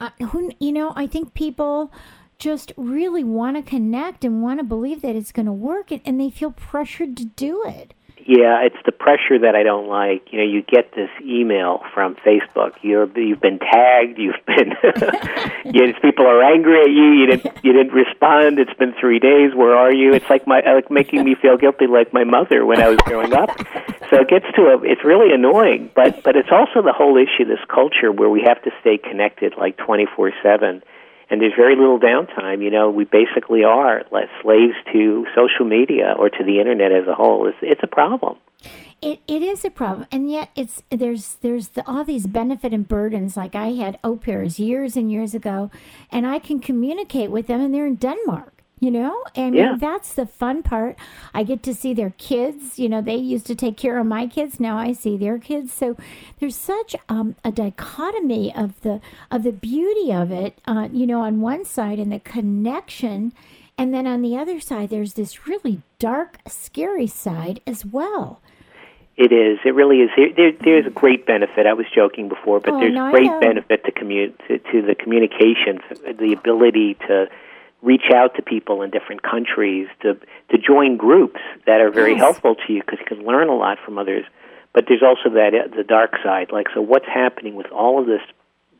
uh, 0.00 0.10
who, 0.30 0.52
you 0.58 0.72
know, 0.72 0.92
I 0.96 1.06
think 1.06 1.34
people 1.34 1.92
just 2.38 2.72
really 2.76 3.22
want 3.22 3.56
to 3.56 3.62
connect 3.62 4.24
and 4.24 4.42
want 4.42 4.58
to 4.60 4.64
believe 4.64 5.02
that 5.02 5.14
it's 5.16 5.32
going 5.32 5.46
to 5.46 5.52
work, 5.52 5.90
and, 5.90 6.00
and 6.04 6.20
they 6.20 6.30
feel 6.30 6.50
pressured 6.50 7.16
to 7.18 7.24
do 7.24 7.62
it. 7.66 7.94
Yeah, 8.30 8.62
it's 8.62 8.78
the 8.86 8.92
pressure 8.92 9.40
that 9.42 9.56
I 9.56 9.64
don't 9.64 9.88
like. 9.88 10.30
You 10.30 10.38
know, 10.38 10.44
you 10.44 10.62
get 10.62 10.94
this 10.94 11.10
email 11.20 11.82
from 11.92 12.14
Facebook. 12.14 12.74
You're 12.80 13.10
you've 13.18 13.40
been 13.40 13.58
tagged. 13.58 14.20
You've 14.20 14.38
been. 14.46 14.70
you, 15.74 15.86
know, 15.90 15.98
people 16.00 16.28
are 16.28 16.40
angry 16.40 16.80
at 16.80 16.90
you. 16.90 17.10
You 17.10 17.26
didn't 17.26 17.64
you 17.64 17.72
didn't 17.72 17.92
respond. 17.92 18.60
It's 18.60 18.72
been 18.74 18.94
three 19.00 19.18
days. 19.18 19.52
Where 19.52 19.74
are 19.74 19.92
you? 19.92 20.14
It's 20.14 20.30
like 20.30 20.46
my 20.46 20.60
like 20.60 20.92
making 20.92 21.24
me 21.24 21.34
feel 21.34 21.56
guilty, 21.56 21.88
like 21.88 22.12
my 22.12 22.22
mother 22.22 22.64
when 22.64 22.80
I 22.80 22.86
was 22.86 22.98
growing 22.98 23.34
up. 23.34 23.50
So 24.10 24.20
it 24.22 24.28
gets 24.28 24.46
to 24.54 24.62
a. 24.62 24.80
It's 24.84 25.04
really 25.04 25.34
annoying, 25.34 25.90
but 25.96 26.22
but 26.22 26.36
it's 26.36 26.52
also 26.52 26.86
the 26.86 26.94
whole 26.94 27.16
issue. 27.16 27.44
This 27.44 27.58
culture 27.66 28.12
where 28.12 28.30
we 28.30 28.42
have 28.46 28.62
to 28.62 28.70
stay 28.80 28.96
connected 28.96 29.54
like 29.58 29.76
twenty 29.76 30.06
four 30.06 30.30
seven 30.40 30.84
and 31.30 31.40
there's 31.40 31.54
very 31.56 31.76
little 31.76 31.98
downtime. 31.98 32.62
You 32.62 32.70
know, 32.70 32.90
we 32.90 33.04
basically 33.04 33.64
are 33.64 34.02
slaves 34.42 34.74
to 34.92 35.26
social 35.34 35.64
media 35.64 36.14
or 36.18 36.28
to 36.28 36.44
the 36.44 36.58
internet 36.58 36.92
as 36.92 37.06
a 37.06 37.14
whole. 37.14 37.46
It's, 37.48 37.58
it's 37.62 37.80
a 37.82 37.86
problem. 37.86 38.36
It, 39.00 39.20
it 39.26 39.40
is 39.40 39.64
a 39.64 39.70
problem, 39.70 40.06
and 40.12 40.30
yet 40.30 40.50
it's 40.54 40.82
there's 40.90 41.36
there's 41.40 41.68
the, 41.68 41.86
all 41.88 42.04
these 42.04 42.26
benefit 42.26 42.74
and 42.74 42.86
burdens. 42.86 43.34
Like 43.34 43.54
I 43.54 43.72
had 43.72 43.98
au 44.04 44.16
pairs 44.16 44.60
years 44.60 44.94
and 44.94 45.10
years 45.10 45.34
ago, 45.34 45.70
and 46.12 46.26
I 46.26 46.38
can 46.38 46.60
communicate 46.60 47.30
with 47.30 47.46
them, 47.46 47.62
and 47.62 47.72
they're 47.72 47.86
in 47.86 47.94
Denmark. 47.94 48.59
You 48.80 48.90
know, 48.90 49.22
mean, 49.36 49.54
Yeah. 49.54 49.76
that's 49.78 50.14
the 50.14 50.24
fun 50.24 50.62
part. 50.62 50.96
I 51.34 51.42
get 51.42 51.62
to 51.64 51.74
see 51.74 51.92
their 51.92 52.14
kids. 52.16 52.78
You 52.78 52.88
know, 52.88 53.02
they 53.02 53.16
used 53.16 53.46
to 53.48 53.54
take 53.54 53.76
care 53.76 53.98
of 53.98 54.06
my 54.06 54.26
kids. 54.26 54.58
Now 54.58 54.78
I 54.78 54.92
see 54.92 55.18
their 55.18 55.38
kids. 55.38 55.70
So 55.72 55.96
there's 56.38 56.56
such 56.56 56.96
um, 57.10 57.36
a 57.44 57.52
dichotomy 57.52 58.54
of 58.54 58.80
the 58.80 59.02
of 59.30 59.42
the 59.42 59.52
beauty 59.52 60.12
of 60.12 60.32
it. 60.32 60.58
Uh, 60.66 60.88
you 60.92 61.06
know, 61.06 61.20
on 61.20 61.42
one 61.42 61.66
side 61.66 61.98
and 61.98 62.10
the 62.10 62.20
connection, 62.20 63.34
and 63.76 63.92
then 63.92 64.06
on 64.06 64.22
the 64.22 64.36
other 64.38 64.60
side, 64.60 64.88
there's 64.88 65.12
this 65.12 65.46
really 65.46 65.82
dark, 65.98 66.38
scary 66.48 67.06
side 67.06 67.60
as 67.66 67.84
well. 67.84 68.40
It 69.16 69.32
is. 69.32 69.58
It 69.66 69.74
really 69.74 69.98
is. 70.00 70.08
There, 70.16 70.32
there, 70.34 70.52
there's 70.52 70.86
a 70.86 70.90
great 70.90 71.26
benefit. 71.26 71.66
I 71.66 71.74
was 71.74 71.84
joking 71.94 72.30
before, 72.30 72.60
but 72.60 72.72
Oh, 72.72 72.80
there's 72.80 72.94
no, 72.94 73.10
great 73.10 73.30
benefit 73.42 73.84
to, 73.84 73.92
commu- 73.92 74.32
to 74.48 74.58
to 74.58 74.80
the 74.80 74.94
communication, 74.94 75.80
the 76.18 76.32
ability 76.32 76.94
to 77.06 77.28
reach 77.82 78.10
out 78.14 78.34
to 78.36 78.42
people 78.42 78.82
in 78.82 78.90
different 78.90 79.22
countries, 79.22 79.88
to 80.02 80.14
to 80.50 80.58
join 80.58 80.96
groups 80.96 81.40
that 81.66 81.80
are 81.80 81.90
very 81.90 82.12
Yes. 82.12 82.20
helpful 82.20 82.54
to 82.54 82.72
you 82.72 82.80
because 82.80 82.98
you 83.00 83.06
can 83.06 83.24
learn 83.24 83.48
a 83.48 83.54
lot 83.54 83.78
from 83.84 83.98
others. 83.98 84.24
But 84.72 84.84
there's 84.88 85.02
also 85.02 85.30
that 85.30 85.54
uh, 85.54 85.74
the 85.74 85.84
dark 85.84 86.12
side. 86.22 86.52
Like, 86.52 86.68
so 86.74 86.80
what's 86.80 87.06
happening 87.06 87.54
with 87.56 87.66
all 87.72 88.00
of 88.00 88.06
this 88.06 88.22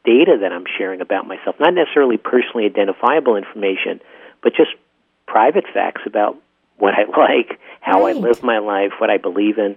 data 0.04 0.38
that 0.40 0.52
I'm 0.52 0.64
sharing 0.78 1.00
about 1.00 1.26
myself? 1.26 1.56
Not 1.58 1.74
necessarily 1.74 2.16
personally 2.16 2.66
identifiable 2.66 3.36
information, 3.36 4.00
but 4.42 4.54
just 4.54 4.70
private 5.26 5.64
facts 5.72 6.02
about 6.06 6.36
what 6.78 6.94
I 6.94 7.04
like, 7.18 7.58
how 7.80 8.06
I 8.06 8.12
live 8.12 8.42
my 8.42 8.58
life, 8.58 8.92
what 8.98 9.10
I 9.10 9.16
believe 9.16 9.58
in. 9.58 9.76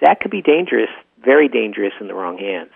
That 0.00 0.20
could 0.20 0.30
be 0.30 0.42
dangerous, 0.42 0.90
very 1.24 1.48
dangerous 1.48 1.92
in 2.00 2.08
the 2.08 2.14
wrong 2.14 2.38
hands. 2.38 2.70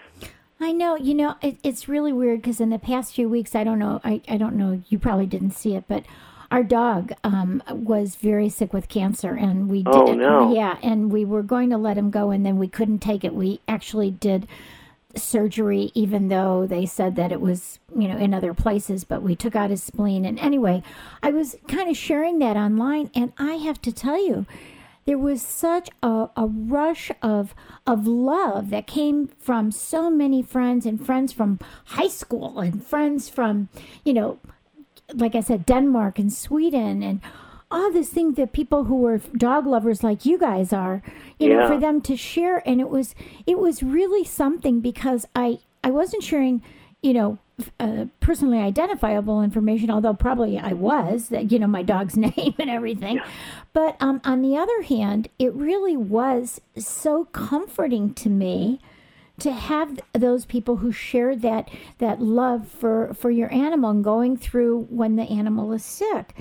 I 0.59 0.73
know, 0.73 0.97
you 0.97 1.15
know, 1.15 1.37
it, 1.43 1.59
it's 1.63 1.89
really 1.89 2.13
weird 2.13 2.41
because 2.41 2.61
in 2.61 2.71
the 2.71 2.79
past 2.79 3.15
few 3.15 3.29
weeks, 3.29 3.55
I 3.55 3.63
don't 3.65 3.79
know, 3.79 4.01
I, 4.03 4.23
I 4.29 4.39
don't 4.39 4.57
know, 4.57 4.83
you 4.89 4.99
probably 4.99 5.27
didn't 5.27 5.51
see 5.51 5.75
it, 5.75 5.85
but 5.87 6.05
our 6.51 6.63
dog 6.63 7.13
um, 7.25 7.63
was 7.71 8.17
very 8.17 8.49
sick 8.49 8.73
with 8.73 8.89
cancer, 8.89 9.35
and 9.35 9.69
we 9.69 9.83
did, 9.83 9.95
Oh, 9.95 10.15
no. 10.15 10.55
yeah, 10.55 10.79
and 10.83 11.13
we 11.13 11.25
were 11.25 11.43
going 11.43 11.71
to 11.71 11.77
let 11.77 11.99
him 11.99 12.11
go, 12.11 12.31
and 12.31 12.47
then 12.47 12.57
we 12.57 12.69
couldn't 12.69 13.01
take 13.01 13.23
it. 13.25 13.35
We 13.35 13.61
actually 13.69 14.11
did 14.13 14.47
surgery, 15.15 15.91
even 15.95 16.29
though 16.29 16.67
they 16.67 16.87
said 16.87 17.17
that 17.17 17.33
it 17.33 17.41
was, 17.41 17.79
you 17.95 18.07
know, 18.09 18.17
in 18.17 18.33
other 18.33 18.55
places, 18.55 19.03
but 19.05 19.23
we 19.23 19.35
took 19.35 19.57
out 19.57 19.71
his 19.71 19.83
spleen. 19.83 20.25
And 20.25 20.39
anyway, 20.39 20.83
I 21.23 21.31
was 21.33 21.57
kind 21.69 21.91
of 21.91 21.97
sharing 21.97 22.39
that 22.39 22.57
online, 22.57 23.11
and 23.15 23.33
I 23.39 23.55
have 23.55 23.81
to 23.83 23.93
tell 23.93 24.25
you, 24.25 24.47
there 25.07 25.19
was 25.19 25.41
such 25.41 25.89
a, 26.03 26.29
a 26.37 26.47
rush 26.47 27.11
of 27.23 27.55
of 27.87 28.07
love 28.07 28.71
that 28.71 28.87
came 28.87 29.29
from 29.39 29.71
so 29.71 30.11
many 30.11 30.43
friends 30.43 30.85
and 30.85 31.05
friends 31.05 31.33
from 31.33 31.59
high 31.87 32.09
school 32.09 32.59
and 32.59 32.85
friends 32.85 33.29
from 33.29 33.69
you 34.05 34.13
know 34.13 34.39
like 35.15 35.35
I 35.35 35.41
said 35.41 35.67
Denmark 35.67 36.19
and 36.19 36.33
Sweden 36.33 37.03
and 37.03 37.21
all 37.71 37.93
this 37.93 38.11
thing 38.11 38.35
that 38.35 38.53
people 38.53 38.85
who 38.85 38.97
were 38.97 39.19
dog 39.19 39.67
lovers 39.67 40.03
like 40.03 40.25
you 40.25 40.39
guys 40.39 40.73
are 40.73 41.03
you 41.39 41.49
know 41.49 41.67
for 41.67 41.79
them 41.79 42.01
to 42.03 42.17
share. 42.17 42.63
And 42.69 42.81
it 42.81 42.89
was 42.89 43.15
it 43.47 43.59
was 43.59 43.83
really 43.83 44.25
something 44.25 44.81
because 44.81 45.27
I 45.35 45.59
I 45.83 45.91
wasn't 45.91 46.23
sharing 46.23 46.63
you 47.03 47.13
know 47.13 47.39
uh, 47.81 48.05
personally 48.21 48.59
identifiable 48.59 49.43
information 49.43 49.91
although 49.91 50.13
probably 50.13 50.59
I 50.59 50.75
was 50.75 51.29
that 51.29 51.51
you 51.51 51.59
know 51.59 51.67
my 51.67 51.83
dog's 51.83 52.17
name 52.17 52.55
and 52.59 52.69
everything 52.69 53.21
but 53.73 53.97
um, 54.01 54.21
on 54.25 54.43
the 54.43 54.57
other 54.57 54.83
hand 54.83 55.29
it 55.39 55.53
really 55.55 55.97
was 55.97 56.61
so 56.77 57.27
comforting 57.27 58.13
to 58.15 58.29
me 58.29 58.81
to 59.39 59.53
have 59.53 60.01
those 60.13 60.45
people 60.47 60.77
who 60.77 60.93
share 60.93 61.37
that 61.37 61.71
that 61.99 62.21
love 62.21 62.69
for 62.69 63.15
for 63.15 63.31
your 63.31 63.53
animal 63.53 63.91
and 63.91 64.05
going 64.05 64.37
through 64.37 64.87
when 64.91 65.17
the 65.17 65.25
animal 65.25 65.73
is 65.73 65.85
sick 65.85 66.35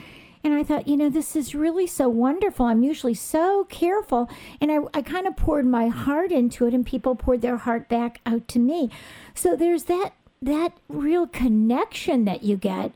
and 0.45 0.53
I 0.53 0.61
thought, 0.61 0.87
you 0.87 0.95
know, 0.95 1.09
this 1.09 1.35
is 1.35 1.55
really 1.55 1.87
so 1.87 2.07
wonderful. 2.07 2.67
I'm 2.67 2.83
usually 2.83 3.15
so 3.15 3.63
careful. 3.63 4.29
And 4.61 4.71
I, 4.71 4.77
I 4.93 5.01
kind 5.01 5.25
of 5.25 5.35
poured 5.35 5.65
my 5.65 5.87
heart 5.87 6.31
into 6.31 6.67
it, 6.67 6.73
and 6.75 6.85
people 6.85 7.15
poured 7.15 7.41
their 7.41 7.57
heart 7.57 7.89
back 7.89 8.21
out 8.27 8.47
to 8.49 8.59
me. 8.59 8.91
So 9.33 9.55
there's 9.55 9.85
that 9.85 10.13
that 10.45 10.73
real 10.87 11.27
connection 11.27 12.25
that 12.25 12.43
you 12.43 12.57
get. 12.57 12.91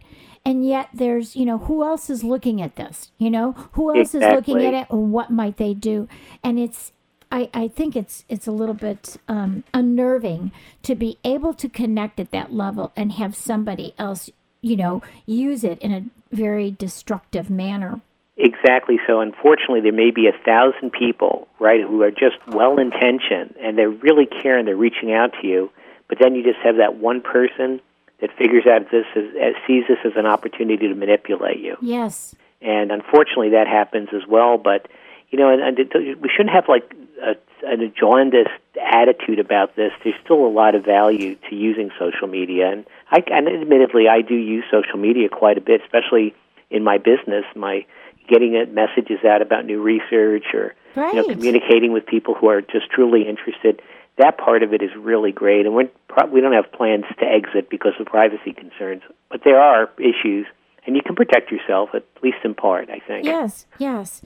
And 0.45 0.65
yet 0.65 0.89
there's, 0.93 1.35
you 1.35 1.45
know, 1.45 1.57
who 1.59 1.83
else 1.83 2.09
is 2.09 2.23
looking 2.23 2.61
at 2.61 2.75
this? 2.75 3.11
You 3.17 3.29
know, 3.29 3.51
who 3.73 3.95
else 3.95 4.15
is 4.15 4.23
looking 4.23 4.65
at 4.65 4.73
it 4.73 4.87
and 4.89 5.11
what 5.11 5.29
might 5.29 5.57
they 5.57 5.73
do? 5.73 6.07
And 6.43 6.57
it's 6.57 6.93
I, 7.31 7.49
I 7.53 7.67
think 7.67 7.95
it's 7.95 8.25
it's 8.29 8.47
a 8.47 8.51
little 8.51 8.73
bit 8.73 9.17
um, 9.27 9.63
unnerving 9.73 10.51
to 10.83 10.95
be 10.95 11.19
able 11.23 11.53
to 11.55 11.69
connect 11.69 12.19
at 12.19 12.31
that 12.31 12.53
level 12.53 12.91
and 12.95 13.11
have 13.13 13.35
somebody 13.35 13.93
else, 13.99 14.29
you 14.61 14.75
know, 14.75 15.03
use 15.25 15.63
it 15.63 15.77
in 15.79 15.93
a 15.93 16.35
very 16.35 16.71
destructive 16.71 17.49
manner. 17.49 18.01
Exactly 18.37 18.97
so. 19.05 19.19
Unfortunately, 19.19 19.81
there 19.81 19.91
may 19.91 20.11
be 20.11 20.27
a 20.27 20.45
thousand 20.45 20.91
people, 20.91 21.47
right, 21.59 21.81
who 21.81 22.01
are 22.01 22.11
just 22.11 22.37
well 22.47 22.79
intentioned 22.79 23.55
and 23.61 23.77
they're 23.77 23.89
really 23.89 24.25
caring, 24.25 24.65
they're 24.65 24.77
reaching 24.77 25.11
out 25.11 25.33
to 25.41 25.47
you, 25.47 25.69
but 26.09 26.17
then 26.19 26.35
you 26.35 26.43
just 26.43 26.59
have 26.59 26.77
that 26.77 26.95
one 26.95 27.21
person 27.21 27.79
that 28.19 28.31
figures 28.37 28.65
out 28.67 28.91
this 28.91 29.05
as, 29.15 29.53
sees 29.65 29.85
this 29.87 29.99
as 30.03 30.11
an 30.17 30.25
opportunity 30.25 30.89
to 30.89 30.95
manipulate 30.95 31.59
you. 31.59 31.77
Yes. 31.81 32.35
and 32.61 32.91
unfortunately 32.91 33.51
that 33.51 33.67
happens 33.67 34.09
as 34.13 34.27
well. 34.27 34.57
But 34.57 34.87
you 35.29 35.37
know, 35.37 35.49
and, 35.49 35.79
and 35.79 36.21
we 36.21 36.29
shouldn't 36.29 36.53
have 36.53 36.67
like 36.67 36.91
a, 37.21 37.35
an 37.63 37.93
jaundiced 37.97 38.49
attitude 38.81 39.39
about 39.39 39.75
this. 39.75 39.91
There's 40.03 40.15
still 40.23 40.45
a 40.45 40.49
lot 40.49 40.75
of 40.75 40.83
value 40.83 41.35
to 41.49 41.55
using 41.55 41.91
social 41.99 42.27
media, 42.27 42.71
and 42.71 42.85
I 43.11 43.23
and 43.27 43.47
admittedly 43.47 44.07
I 44.07 44.21
do 44.21 44.35
use 44.35 44.65
social 44.71 44.97
media 44.97 45.29
quite 45.29 45.57
a 45.57 45.61
bit, 45.61 45.81
especially 45.81 46.33
in 46.69 46.83
my 46.83 46.97
business. 46.97 47.45
My 47.55 47.85
getting 48.27 48.53
messages 48.73 49.23
out 49.25 49.41
about 49.41 49.65
new 49.65 49.81
research 49.81 50.45
or 50.53 50.75
you 51.13 51.21
know 51.21 51.27
communicating 51.27 51.93
with 51.93 52.05
people 52.05 52.33
who 52.33 52.47
are 52.49 52.61
just 52.61 52.89
truly 52.89 53.27
interested. 53.27 53.81
That 54.19 54.37
part 54.37 54.63
of 54.63 54.73
it 54.73 54.81
is 54.81 54.91
really 54.97 55.31
great, 55.31 55.65
and 55.65 55.73
we're 55.73 55.89
pro- 56.07 56.29
we 56.29 56.41
don't 56.41 56.53
have 56.53 56.71
plans 56.71 57.05
to 57.19 57.25
exit 57.25 57.69
because 57.69 57.93
of 57.99 58.05
privacy 58.05 58.53
concerns, 58.53 59.01
but 59.31 59.41
there 59.43 59.59
are 59.59 59.89
issues, 59.97 60.45
and 60.85 60.95
you 60.95 61.01
can 61.01 61.15
protect 61.15 61.51
yourself 61.51 61.89
at 61.93 62.03
least 62.21 62.37
in 62.43 62.53
part. 62.53 62.89
I 62.89 62.99
think. 62.99 63.25
Yes, 63.25 63.65
yes. 63.79 64.21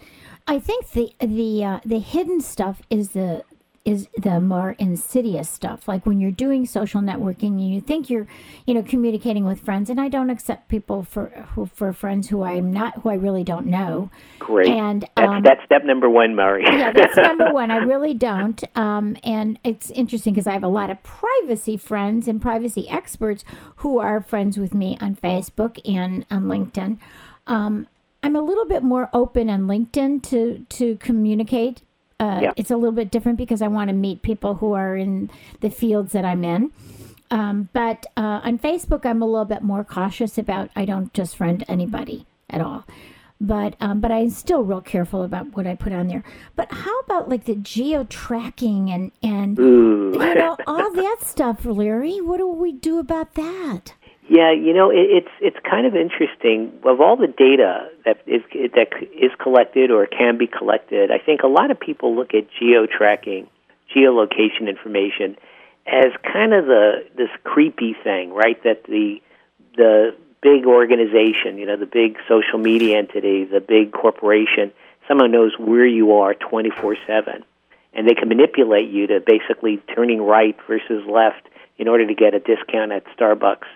I 0.48 0.60
think 0.60 0.90
the 0.92 1.14
the 1.20 1.64
uh, 1.64 1.80
the 1.86 2.00
hidden 2.00 2.42
stuff 2.42 2.82
is 2.90 3.12
the 3.12 3.44
is 3.86 4.08
the 4.18 4.40
more 4.40 4.76
insidious 4.80 5.50
stuff. 5.50 5.88
Like 5.90 6.06
when 6.06 6.22
you're 6.22 6.32
doing 6.32 6.66
social 6.66 7.02
networking 7.02 7.60
and 7.60 7.74
you 7.74 7.82
think 7.82 8.10
you're, 8.10 8.28
you 8.66 8.74
know, 8.74 8.82
communicating 8.82 9.44
with 9.44 9.60
friends. 9.60 9.90
And 9.90 10.00
I 10.00 10.08
don't 10.08 10.30
accept 10.30 10.70
people 10.70 11.04
for 11.04 11.26
who 11.54 11.66
for 11.66 11.92
friends 11.92 12.30
who 12.30 12.44
I'm 12.44 12.72
not 12.72 13.02
who 13.02 13.10
I 13.10 13.16
really 13.16 13.44
don't 13.44 13.66
know. 13.66 14.10
Great. 14.40 14.70
And 14.70 15.02
that's, 15.18 15.30
um, 15.30 15.44
that's 15.44 15.64
step 15.66 15.84
number 15.84 16.10
one, 16.10 16.34
Mari. 16.34 16.64
yeah, 16.64 16.94
that's 16.94 17.18
number 17.18 17.52
one. 17.52 17.72
I 17.72 17.78
really 17.78 18.14
don't. 18.14 18.64
Um, 18.78 19.18
and 19.24 19.60
it's 19.66 19.92
interesting 19.92 20.34
because 20.34 20.48
I 20.48 20.54
have 20.54 20.64
a 20.64 20.70
lot 20.70 20.90
of 20.90 21.04
privacy 21.04 21.76
friends 21.76 22.30
and 22.30 22.42
privacy 22.42 22.88
experts 22.88 23.44
who 23.78 24.00
are 24.00 24.22
friends 24.22 24.58
with 24.58 24.74
me 24.74 24.98
on 25.02 25.16
Facebook 25.18 25.80
and 25.84 26.26
on 26.32 26.46
LinkedIn. 26.46 27.00
Um, 27.48 27.88
I'm 28.24 28.38
a 28.38 28.42
little 28.42 28.66
bit 28.66 28.82
more 28.82 29.10
open 29.14 29.50
on 29.50 29.64
LinkedIn 29.64 30.24
to 30.24 30.66
to 30.78 30.96
communicate. 30.98 31.82
Uh, 32.24 32.40
Yeah. 32.42 32.54
It's 32.56 32.72
a 32.72 32.78
little 32.78 32.94
bit 32.94 33.12
different 33.12 33.38
because 33.38 33.62
I 33.62 33.68
want 33.68 33.90
to 33.90 33.94
meet 33.94 34.22
people 34.22 34.56
who 34.56 34.74
are 34.74 34.96
in 34.96 35.30
the 35.62 35.70
fields 35.70 36.14
that 36.14 36.26
I'm 36.26 36.44
in. 36.44 36.72
Um, 37.32 37.70
but 37.74 38.06
uh, 38.16 38.40
on 38.44 38.60
Facebook, 38.60 39.06
I'm 39.06 39.22
a 39.22 39.26
little 39.26 39.46
bit 39.46 39.62
more 39.62 39.84
cautious 39.84 40.38
about. 40.38 40.70
I 40.76 40.86
don't 40.86 41.12
just 41.14 41.36
friend 41.36 41.64
anybody 41.68 42.26
at 42.50 42.62
all. 42.62 42.86
But 43.42 43.76
um, 43.82 44.00
but 44.00 44.10
I'm 44.12 44.30
still 44.30 44.62
real 44.64 44.80
careful 44.80 45.24
about 45.24 45.58
what 45.58 45.68
I 45.68 45.76
put 45.76 45.92
on 45.92 46.08
there. 46.08 46.24
But 46.56 46.72
how 46.72 46.98
about 47.00 47.28
like 47.28 47.44
the 47.46 47.56
geo 47.56 48.06
tracking 48.06 48.90
and 48.90 49.12
and 49.22 49.60
Ooh. 49.60 50.12
you 50.14 50.36
know 50.36 50.56
all 50.66 50.92
that 51.04 51.18
stuff, 51.22 51.66
Larry? 51.66 52.22
What 52.22 52.38
do 52.38 52.48
we 52.48 52.72
do 52.72 53.00
about 53.00 53.34
that? 53.34 53.96
Yeah, 54.30 54.52
you 54.54 54.74
know, 54.74 54.90
it, 54.90 55.08
it's 55.10 55.30
it's 55.42 55.58
kind 55.70 55.86
of 55.86 55.96
interesting. 55.96 56.72
Of 56.86 57.02
all 57.02 57.18
the 57.18 57.28
data 57.28 57.90
that 58.06 58.22
is 58.26 58.42
that 58.74 58.88
is 59.14 59.32
collected 59.42 59.92
or 59.92 60.06
can 60.06 60.38
be 60.38 60.48
collected, 60.48 61.12
I 61.12 61.18
think 61.18 61.44
a 61.44 61.48
lot 61.48 61.72
of 61.72 61.80
people 61.80 62.16
look 62.16 62.34
at 62.34 62.46
geo 62.58 62.86
tracking, 62.86 63.50
geolocation 63.94 64.70
information, 64.70 65.36
as 65.86 66.12
kind 66.32 66.54
of 66.54 66.66
the 66.66 67.06
this 67.18 67.30
creepy 67.44 67.96
thing, 68.02 68.34
right? 68.34 68.62
That 68.64 68.86
the 68.86 69.22
the 69.76 70.16
big 70.42 70.66
organization, 70.66 71.58
you 71.58 71.66
know, 71.66 71.76
the 71.76 71.86
big 71.86 72.18
social 72.28 72.60
media 72.60 72.98
entity, 72.98 73.44
the 73.44 73.60
big 73.60 73.92
corporation, 73.92 74.72
someone 75.08 75.32
knows 75.32 75.52
where 75.60 75.86
you 75.86 76.14
are 76.14 76.34
twenty 76.34 76.70
four 76.70 76.96
seven, 77.06 77.44
and 77.94 78.08
they 78.08 78.14
can 78.14 78.30
manipulate 78.30 78.90
you 78.90 79.08
to 79.08 79.20
basically 79.20 79.82
turning 79.94 80.22
right 80.22 80.56
versus 80.66 81.04
left 81.10 81.50
in 81.78 81.90
order 81.90 82.08
to 82.08 82.14
get 82.14 82.34
a 82.34 82.40
discount 82.40 82.94
at 82.94 83.04
Starbucks 83.18 83.68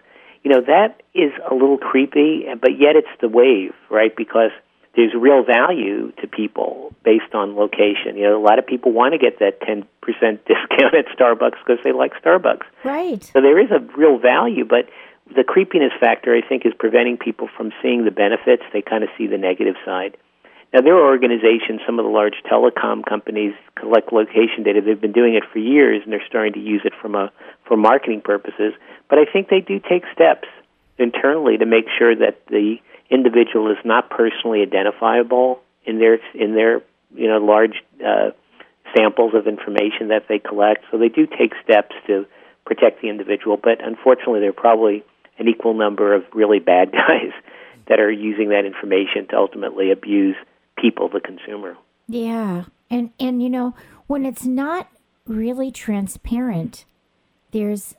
you 0.48 0.54
know 0.54 0.62
that 0.62 1.02
is 1.14 1.34
a 1.52 1.54
little 1.54 1.78
creepy 1.78 2.46
but 2.62 2.80
yet 2.80 2.96
it's 2.96 3.14
the 3.20 3.28
wave 3.28 3.74
right 3.90 4.16
because 4.16 4.52
there's 4.96 5.14
real 5.14 5.44
value 5.44 6.14
to 6.22 6.26
people 6.28 6.96
based 7.04 7.34
on 7.34 7.54
location 7.58 8.16
you 8.16 8.24
know 8.24 8.40
a 8.40 8.46
lot 8.50 8.58
of 8.58 8.66
people 8.66 8.94
want 8.94 9.12
to 9.12 9.18
get 9.18 9.40
that 9.40 9.60
10% 9.60 9.84
discount 10.06 10.96
at 10.96 11.06
Starbucks 11.20 11.60
because 11.66 11.80
they 11.84 11.92
like 11.92 12.14
Starbucks 12.24 12.64
Right. 12.86 13.22
so 13.22 13.42
there 13.42 13.60
is 13.60 13.72
a 13.72 13.80
real 13.98 14.18
value 14.20 14.64
but 14.64 14.88
the 15.36 15.44
creepiness 15.44 15.92
factor, 16.00 16.34
I 16.34 16.40
think, 16.48 16.66
is 16.66 16.72
preventing 16.80 17.18
people 17.18 17.50
from 17.58 17.74
seeing 17.82 18.06
the 18.06 18.12
benefits. 18.12 18.64
They 18.72 18.82
kind 18.82 19.04
of 19.04 19.10
see 19.18 19.28
the 19.28 19.38
negative 19.38 19.76
side. 19.84 20.16
Now, 20.74 20.82
there 20.82 20.96
are 20.96 21.06
organizations, 21.06 21.82
some 21.86 21.98
of 21.98 22.06
the 22.06 22.12
large 22.12 22.36
telecom 22.46 23.06
companies 23.06 23.54
collect 23.76 24.12
location 24.12 24.64
data. 24.64 24.82
They've 24.82 25.00
been 25.00 25.14
doing 25.14 25.36
it 25.36 25.44
for 25.52 25.60
years, 25.60 26.02
and 26.04 26.12
they're 26.12 26.28
starting 26.28 26.54
to 26.54 26.60
use 26.60 26.82
it 26.84 26.94
from 27.02 27.16
a 27.16 27.32
for 27.66 27.78
marketing 27.78 28.22
purposes. 28.22 28.74
But 29.10 29.20
I 29.20 29.26
think 29.32 29.48
they 29.50 29.62
do 29.62 29.80
take 29.80 30.04
steps 30.14 30.48
internally 30.98 31.58
to 31.58 31.66
make 31.66 31.86
sure 31.98 32.16
that 32.16 32.46
the 32.48 32.78
individual 33.10 33.72
is 33.72 33.78
not 33.86 34.10
personally 34.10 34.62
identifiable 34.62 35.62
in 35.86 36.00
their 36.00 36.20
in 36.34 36.54
their 36.54 36.82
you 37.16 37.28
know 37.28 37.38
large 37.38 37.82
uh, 38.06 38.32
samples 38.96 39.34
of 39.36 39.48
information 39.48 40.10
that 40.10 40.26
they 40.28 40.40
collect. 40.40 40.84
So 40.92 40.98
they 40.98 41.10
do 41.10 41.28
take 41.28 41.54
steps 41.64 41.96
to 42.08 42.26
protect 42.66 43.02
the 43.02 43.08
individual, 43.08 43.56
but 43.56 43.82
unfortunately, 43.82 44.42
there 44.42 44.50
are 44.50 44.54
probably 44.54 45.06
an 45.40 45.48
equal 45.48 45.74
number 45.74 46.14
of 46.14 46.24
really 46.34 46.60
bad 46.60 46.92
guys 46.92 47.32
that 47.88 48.02
are 48.02 48.12
using 48.12 48.50
that 48.50 48.66
information 48.66 49.28
to 49.30 49.38
ultimately 49.38 49.92
abuse 49.92 50.36
people, 50.82 51.10
the 51.10 51.20
consumer. 51.20 51.78
Yeah, 52.08 52.66
and 52.90 53.12
and 53.20 53.42
you 53.42 53.50
know 53.50 53.76
when 54.08 54.26
it's 54.26 54.46
not 54.46 54.90
really 55.26 55.72
transparent, 55.72 56.86
there's 57.52 57.96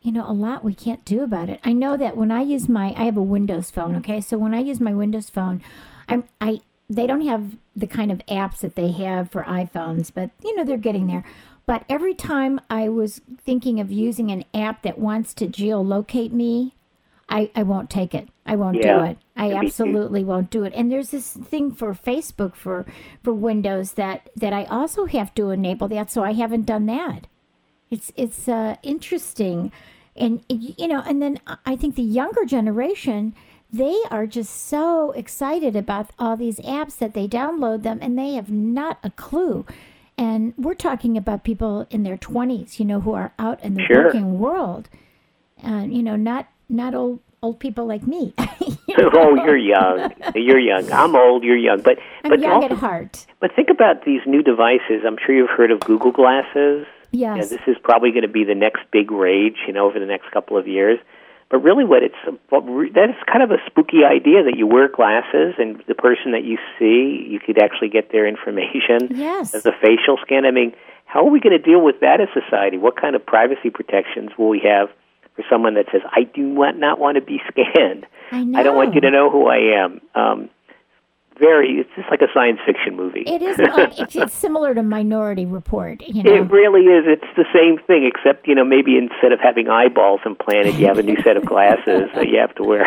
you 0.00 0.12
know 0.12 0.28
a 0.28 0.32
lot 0.32 0.64
we 0.64 0.74
can't 0.74 1.04
do 1.04 1.22
about 1.22 1.48
it. 1.48 1.60
I 1.64 1.72
know 1.72 1.96
that 1.96 2.16
when 2.16 2.30
I 2.30 2.42
use 2.42 2.68
my 2.68 2.94
I 2.96 3.04
have 3.04 3.16
a 3.16 3.22
Windows 3.22 3.70
phone, 3.70 3.96
okay? 3.96 4.20
So 4.20 4.38
when 4.38 4.54
I 4.54 4.60
use 4.60 4.80
my 4.80 4.94
Windows 4.94 5.30
phone, 5.30 5.62
I'm 6.08 6.24
I 6.40 6.60
they 6.90 7.06
don't 7.06 7.26
have 7.26 7.56
the 7.74 7.86
kind 7.86 8.12
of 8.12 8.18
apps 8.26 8.58
that 8.58 8.74
they 8.74 8.90
have 8.92 9.30
for 9.30 9.44
iPhones, 9.44 10.10
but 10.12 10.30
you 10.42 10.54
know 10.56 10.64
they're 10.64 10.76
getting 10.76 11.06
there. 11.06 11.24
But 11.64 11.84
every 11.88 12.14
time 12.14 12.60
I 12.68 12.88
was 12.88 13.20
thinking 13.44 13.78
of 13.78 13.92
using 13.92 14.30
an 14.30 14.44
app 14.52 14.82
that 14.82 14.98
wants 14.98 15.32
to 15.34 15.46
geolocate 15.46 16.32
me, 16.32 16.74
I, 17.28 17.50
I 17.54 17.62
won't 17.62 17.88
take 17.88 18.14
it. 18.14 18.28
I 18.44 18.56
won't 18.56 18.76
Yeah. 18.76 18.98
do 18.98 19.04
it. 19.04 19.18
I 19.36 19.52
absolutely 19.52 20.24
won't 20.24 20.50
do 20.50 20.64
it. 20.64 20.72
And 20.74 20.90
there's 20.90 21.10
this 21.10 21.32
thing 21.32 21.72
for 21.72 21.94
Facebook 21.94 22.54
for 22.54 22.84
for 23.22 23.32
Windows 23.32 23.92
that 23.92 24.28
that 24.36 24.52
I 24.52 24.64
also 24.64 25.06
have 25.06 25.32
to 25.34 25.50
enable 25.50 25.88
that, 25.88 26.10
so 26.10 26.22
I 26.24 26.32
haven't 26.32 26.66
done 26.66 26.86
that. 26.86 27.26
It's 27.90 28.12
it's 28.16 28.48
uh, 28.48 28.76
interesting, 28.82 29.70
and 30.16 30.40
you 30.48 30.88
know, 30.88 31.02
and 31.06 31.20
then 31.22 31.38
I 31.66 31.76
think 31.76 31.94
the 31.94 32.02
younger 32.02 32.44
generation 32.44 33.34
they 33.72 33.96
are 34.10 34.26
just 34.26 34.66
so 34.68 35.12
excited 35.12 35.74
about 35.74 36.10
all 36.18 36.36
these 36.36 36.58
apps 36.60 36.98
that 36.98 37.14
they 37.14 37.26
download 37.26 37.82
them, 37.84 37.98
and 38.02 38.18
they 38.18 38.34
have 38.34 38.50
not 38.50 38.98
a 39.02 39.10
clue. 39.10 39.64
And 40.18 40.52
we're 40.58 40.74
talking 40.74 41.16
about 41.16 41.42
people 41.42 41.86
in 41.90 42.02
their 42.02 42.18
twenties, 42.18 42.78
you 42.78 42.84
know, 42.84 43.00
who 43.00 43.12
are 43.14 43.32
out 43.38 43.62
in 43.64 43.74
the 43.74 43.82
Sure. 43.86 44.04
working 44.04 44.38
world, 44.38 44.88
uh, 45.64 45.86
you 45.88 46.02
know, 46.02 46.16
not 46.16 46.48
not 46.68 46.94
old 46.94 47.20
old 47.42 47.58
people 47.58 47.86
like 47.86 48.06
me. 48.06 48.32
oh, 48.38 49.34
you're 49.44 49.56
young. 49.56 50.12
You're 50.34 50.58
young. 50.60 50.90
I'm 50.92 51.16
old. 51.16 51.42
You're 51.42 51.56
young. 51.56 51.80
But 51.82 51.98
I'm 52.24 52.30
but 52.30 52.40
young 52.40 52.52
also, 52.62 52.74
at 52.74 52.78
heart. 52.78 53.26
but 53.40 53.50
think 53.54 53.68
about 53.70 54.04
these 54.04 54.20
new 54.26 54.42
devices. 54.42 55.02
I'm 55.06 55.16
sure 55.24 55.34
you've 55.34 55.50
heard 55.50 55.70
of 55.70 55.80
Google 55.80 56.12
Glasses. 56.12 56.86
Yeah, 57.10 57.36
Yes. 57.36 57.50
this 57.50 57.60
is 57.66 57.76
probably 57.82 58.10
going 58.10 58.22
to 58.22 58.28
be 58.28 58.44
the 58.44 58.54
next 58.54 58.80
big 58.90 59.10
rage, 59.10 59.56
you 59.66 59.72
know, 59.72 59.86
over 59.86 59.98
the 59.98 60.06
next 60.06 60.30
couple 60.30 60.56
of 60.56 60.66
years. 60.66 60.98
But 61.50 61.58
really, 61.62 61.84
what 61.84 62.02
it's 62.02 62.14
that 62.50 63.08
is 63.10 63.16
kind 63.30 63.42
of 63.42 63.50
a 63.50 63.58
spooky 63.66 64.04
idea 64.04 64.42
that 64.44 64.54
you 64.56 64.66
wear 64.66 64.88
glasses, 64.88 65.54
and 65.58 65.82
the 65.86 65.94
person 65.94 66.32
that 66.32 66.44
you 66.44 66.56
see, 66.78 67.26
you 67.28 67.38
could 67.40 67.58
actually 67.62 67.90
get 67.90 68.10
their 68.12 68.26
information 68.26 69.08
Yes. 69.10 69.54
as 69.54 69.66
a 69.66 69.72
facial 69.72 70.16
scan. 70.24 70.46
I 70.46 70.50
mean, 70.50 70.72
how 71.04 71.20
are 71.26 71.30
we 71.30 71.40
going 71.40 71.56
to 71.56 71.62
deal 71.62 71.82
with 71.82 72.00
that 72.00 72.22
as 72.22 72.28
society? 72.32 72.78
What 72.78 72.98
kind 72.98 73.14
of 73.14 73.26
privacy 73.26 73.68
protections 73.68 74.30
will 74.38 74.48
we 74.48 74.60
have 74.64 74.88
for 75.36 75.44
someone 75.50 75.74
that 75.74 75.86
says, 75.92 76.02
"I 76.10 76.24
do 76.24 76.42
not 76.42 76.98
want 76.98 77.16
to 77.16 77.20
be 77.20 77.40
scanned. 77.48 78.06
I 78.30 78.44
know. 78.44 78.58
I 78.58 78.62
don't 78.62 78.76
want 78.76 78.94
you 78.94 79.00
to 79.00 79.10
know 79.10 79.30
who 79.30 79.48
I 79.48 79.82
am." 79.82 80.00
Um, 80.14 80.50
very, 81.38 81.80
it's 81.80 81.90
just 81.96 82.10
like 82.10 82.20
a 82.20 82.28
science 82.32 82.60
fiction 82.64 82.96
movie. 82.96 83.24
It 83.26 83.42
is. 83.42 83.58
Uh, 83.72 83.88
it's, 83.96 84.16
it's 84.16 84.34
similar 84.34 84.74
to 84.74 84.82
Minority 84.82 85.46
Report. 85.46 86.02
You 86.02 86.22
know. 86.22 86.34
It 86.34 86.50
really 86.50 86.82
is. 86.82 87.04
It's 87.06 87.36
the 87.36 87.46
same 87.54 87.78
thing, 87.86 88.04
except 88.04 88.46
you 88.46 88.54
know 88.54 88.64
maybe 88.64 88.98
instead 88.98 89.32
of 89.32 89.40
having 89.40 89.68
eyeballs 89.68 90.20
implanted, 90.26 90.74
you 90.74 90.86
have 90.86 90.98
a 90.98 91.02
new 91.02 91.16
set 91.22 91.38
of 91.38 91.46
glasses 91.46 92.10
that 92.14 92.28
you 92.28 92.38
have 92.38 92.54
to 92.56 92.62
wear. 92.64 92.84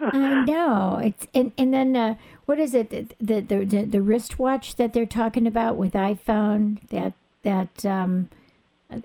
I 0.00 0.44
know. 0.44 1.00
It's 1.02 1.26
and 1.34 1.50
and 1.58 1.74
then 1.74 1.96
uh, 1.96 2.14
what 2.46 2.60
is 2.60 2.74
it? 2.74 2.90
The, 2.90 3.40
the 3.40 3.64
the 3.64 3.84
the 3.84 4.02
wristwatch 4.02 4.76
that 4.76 4.92
they're 4.92 5.06
talking 5.06 5.46
about 5.46 5.76
with 5.76 5.94
iPhone. 5.94 6.86
That 6.90 7.14
that 7.42 7.84
um, 7.84 8.28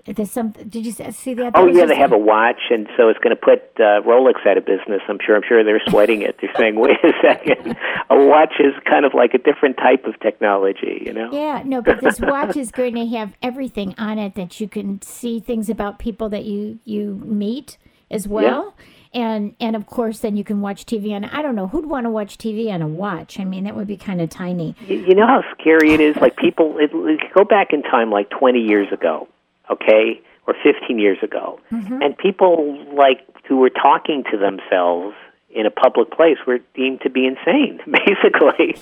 there's 0.06 0.30
some. 0.30 0.50
Did 0.50 0.86
you 0.86 0.92
see 0.92 1.34
that? 1.34 1.52
oh 1.54 1.66
yeah, 1.66 1.84
they 1.84 1.96
have 1.96 2.12
a 2.12 2.18
watch, 2.18 2.60
and 2.70 2.88
so 2.96 3.08
it's 3.08 3.18
going 3.18 3.36
to 3.36 3.40
put 3.40 3.60
uh, 3.76 4.00
Rolex 4.00 4.46
out 4.46 4.56
of 4.56 4.64
business. 4.64 5.02
I'm 5.08 5.18
sure. 5.24 5.36
I'm 5.36 5.42
sure 5.46 5.62
they're 5.62 5.82
sweating 5.88 6.22
it. 6.22 6.36
They're 6.40 6.54
saying, 6.56 6.76
"Wait 6.76 6.96
a 7.04 7.12
second, 7.20 7.76
a 8.10 8.24
watch 8.24 8.54
is 8.60 8.72
kind 8.88 9.04
of 9.04 9.12
like 9.12 9.34
a 9.34 9.38
different 9.38 9.76
type 9.76 10.06
of 10.06 10.18
technology," 10.20 11.02
you 11.04 11.12
know? 11.12 11.28
Yeah, 11.30 11.62
no, 11.66 11.82
but 11.82 12.00
this 12.00 12.18
watch 12.18 12.56
is 12.56 12.70
going 12.70 12.94
to 12.94 13.06
have 13.16 13.34
everything 13.42 13.94
on 13.98 14.18
it 14.18 14.36
that 14.36 14.58
you 14.58 14.68
can 14.68 15.02
see 15.02 15.38
things 15.38 15.68
about 15.68 15.98
people 15.98 16.30
that 16.30 16.44
you 16.46 16.78
you 16.84 17.20
meet 17.22 17.76
as 18.10 18.26
well. 18.26 18.74
And 19.12 19.54
and 19.60 19.76
of 19.76 19.86
course, 19.86 20.20
then 20.20 20.36
you 20.36 20.44
can 20.44 20.60
watch 20.60 20.86
TV 20.86 21.12
on. 21.12 21.24
I 21.26 21.42
don't 21.42 21.54
know 21.54 21.68
who'd 21.68 21.86
want 21.86 22.06
to 22.06 22.10
watch 22.10 22.38
TV 22.38 22.72
on 22.72 22.80
a 22.80 22.88
watch. 22.88 23.38
I 23.38 23.44
mean, 23.44 23.64
that 23.64 23.76
would 23.76 23.86
be 23.86 23.96
kind 23.96 24.20
of 24.20 24.30
tiny. 24.30 24.74
You, 24.88 24.96
you 24.96 25.14
know 25.14 25.26
how 25.26 25.42
scary 25.58 25.92
it 25.92 26.00
is. 26.00 26.16
Like 26.16 26.36
people, 26.36 26.78
it, 26.78 26.90
it, 26.92 27.20
go 27.34 27.44
back 27.44 27.72
in 27.72 27.82
time, 27.82 28.10
like 28.10 28.30
20 28.30 28.58
years 28.58 28.92
ago, 28.92 29.28
okay, 29.70 30.20
or 30.46 30.54
15 30.62 30.98
years 30.98 31.18
ago, 31.22 31.60
mm-hmm. 31.72 32.02
and 32.02 32.16
people 32.16 32.76
like 32.94 33.26
who 33.48 33.56
were 33.56 33.70
talking 33.70 34.24
to 34.30 34.38
themselves 34.38 35.14
in 35.54 35.66
a 35.66 35.70
public 35.70 36.10
place 36.10 36.36
were 36.46 36.58
deemed 36.74 37.00
to 37.02 37.10
be 37.10 37.26
insane. 37.26 37.78
Basically, 37.86 38.74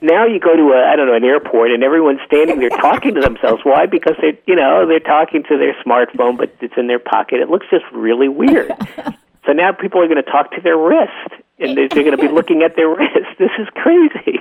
now 0.02 0.26
you 0.26 0.40
go 0.40 0.56
to 0.56 0.72
a 0.72 0.90
I 0.90 0.96
don't 0.96 1.06
know 1.06 1.14
an 1.14 1.24
airport 1.24 1.70
and 1.70 1.82
everyone's 1.84 2.20
standing 2.26 2.58
there 2.58 2.70
talking 2.70 3.14
to 3.14 3.20
themselves. 3.20 3.62
Why? 3.64 3.86
Because 3.86 4.16
they're 4.20 4.36
you 4.46 4.56
know 4.56 4.86
they're 4.86 5.00
talking 5.00 5.44
to 5.44 5.56
their 5.56 5.74
smartphone, 5.84 6.36
but 6.36 6.54
it's 6.60 6.74
in 6.76 6.88
their 6.88 6.98
pocket. 6.98 7.40
It 7.40 7.48
looks 7.48 7.66
just 7.70 7.84
really 7.92 8.28
weird. 8.28 8.72
so 9.46 9.52
now 9.52 9.72
people 9.72 10.02
are 10.02 10.08
going 10.08 10.22
to 10.22 10.30
talk 10.30 10.50
to 10.52 10.60
their 10.60 10.76
wrist. 10.76 11.42
And 11.62 11.76
they're, 11.76 11.90
they're 11.90 12.04
going 12.04 12.16
to 12.16 12.22
be 12.22 12.32
looking 12.32 12.62
at 12.62 12.74
their 12.74 12.88
wrist. 12.88 13.36
This 13.38 13.50
is 13.58 13.68
crazy. 13.74 14.38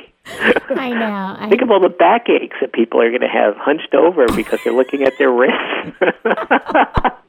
I 0.69 0.89
know. 0.89 1.35
I, 1.39 1.49
Think 1.49 1.61
of 1.61 1.71
all 1.71 1.79
the 1.79 1.89
backaches 1.89 2.57
that 2.61 2.73
people 2.73 3.01
are 3.01 3.09
going 3.09 3.21
to 3.21 3.27
have 3.27 3.55
hunched 3.57 3.93
over 3.93 4.27
because 4.35 4.59
they're 4.63 4.73
looking 4.73 5.03
at 5.03 5.13
their 5.17 5.31
wrists. 5.31 5.57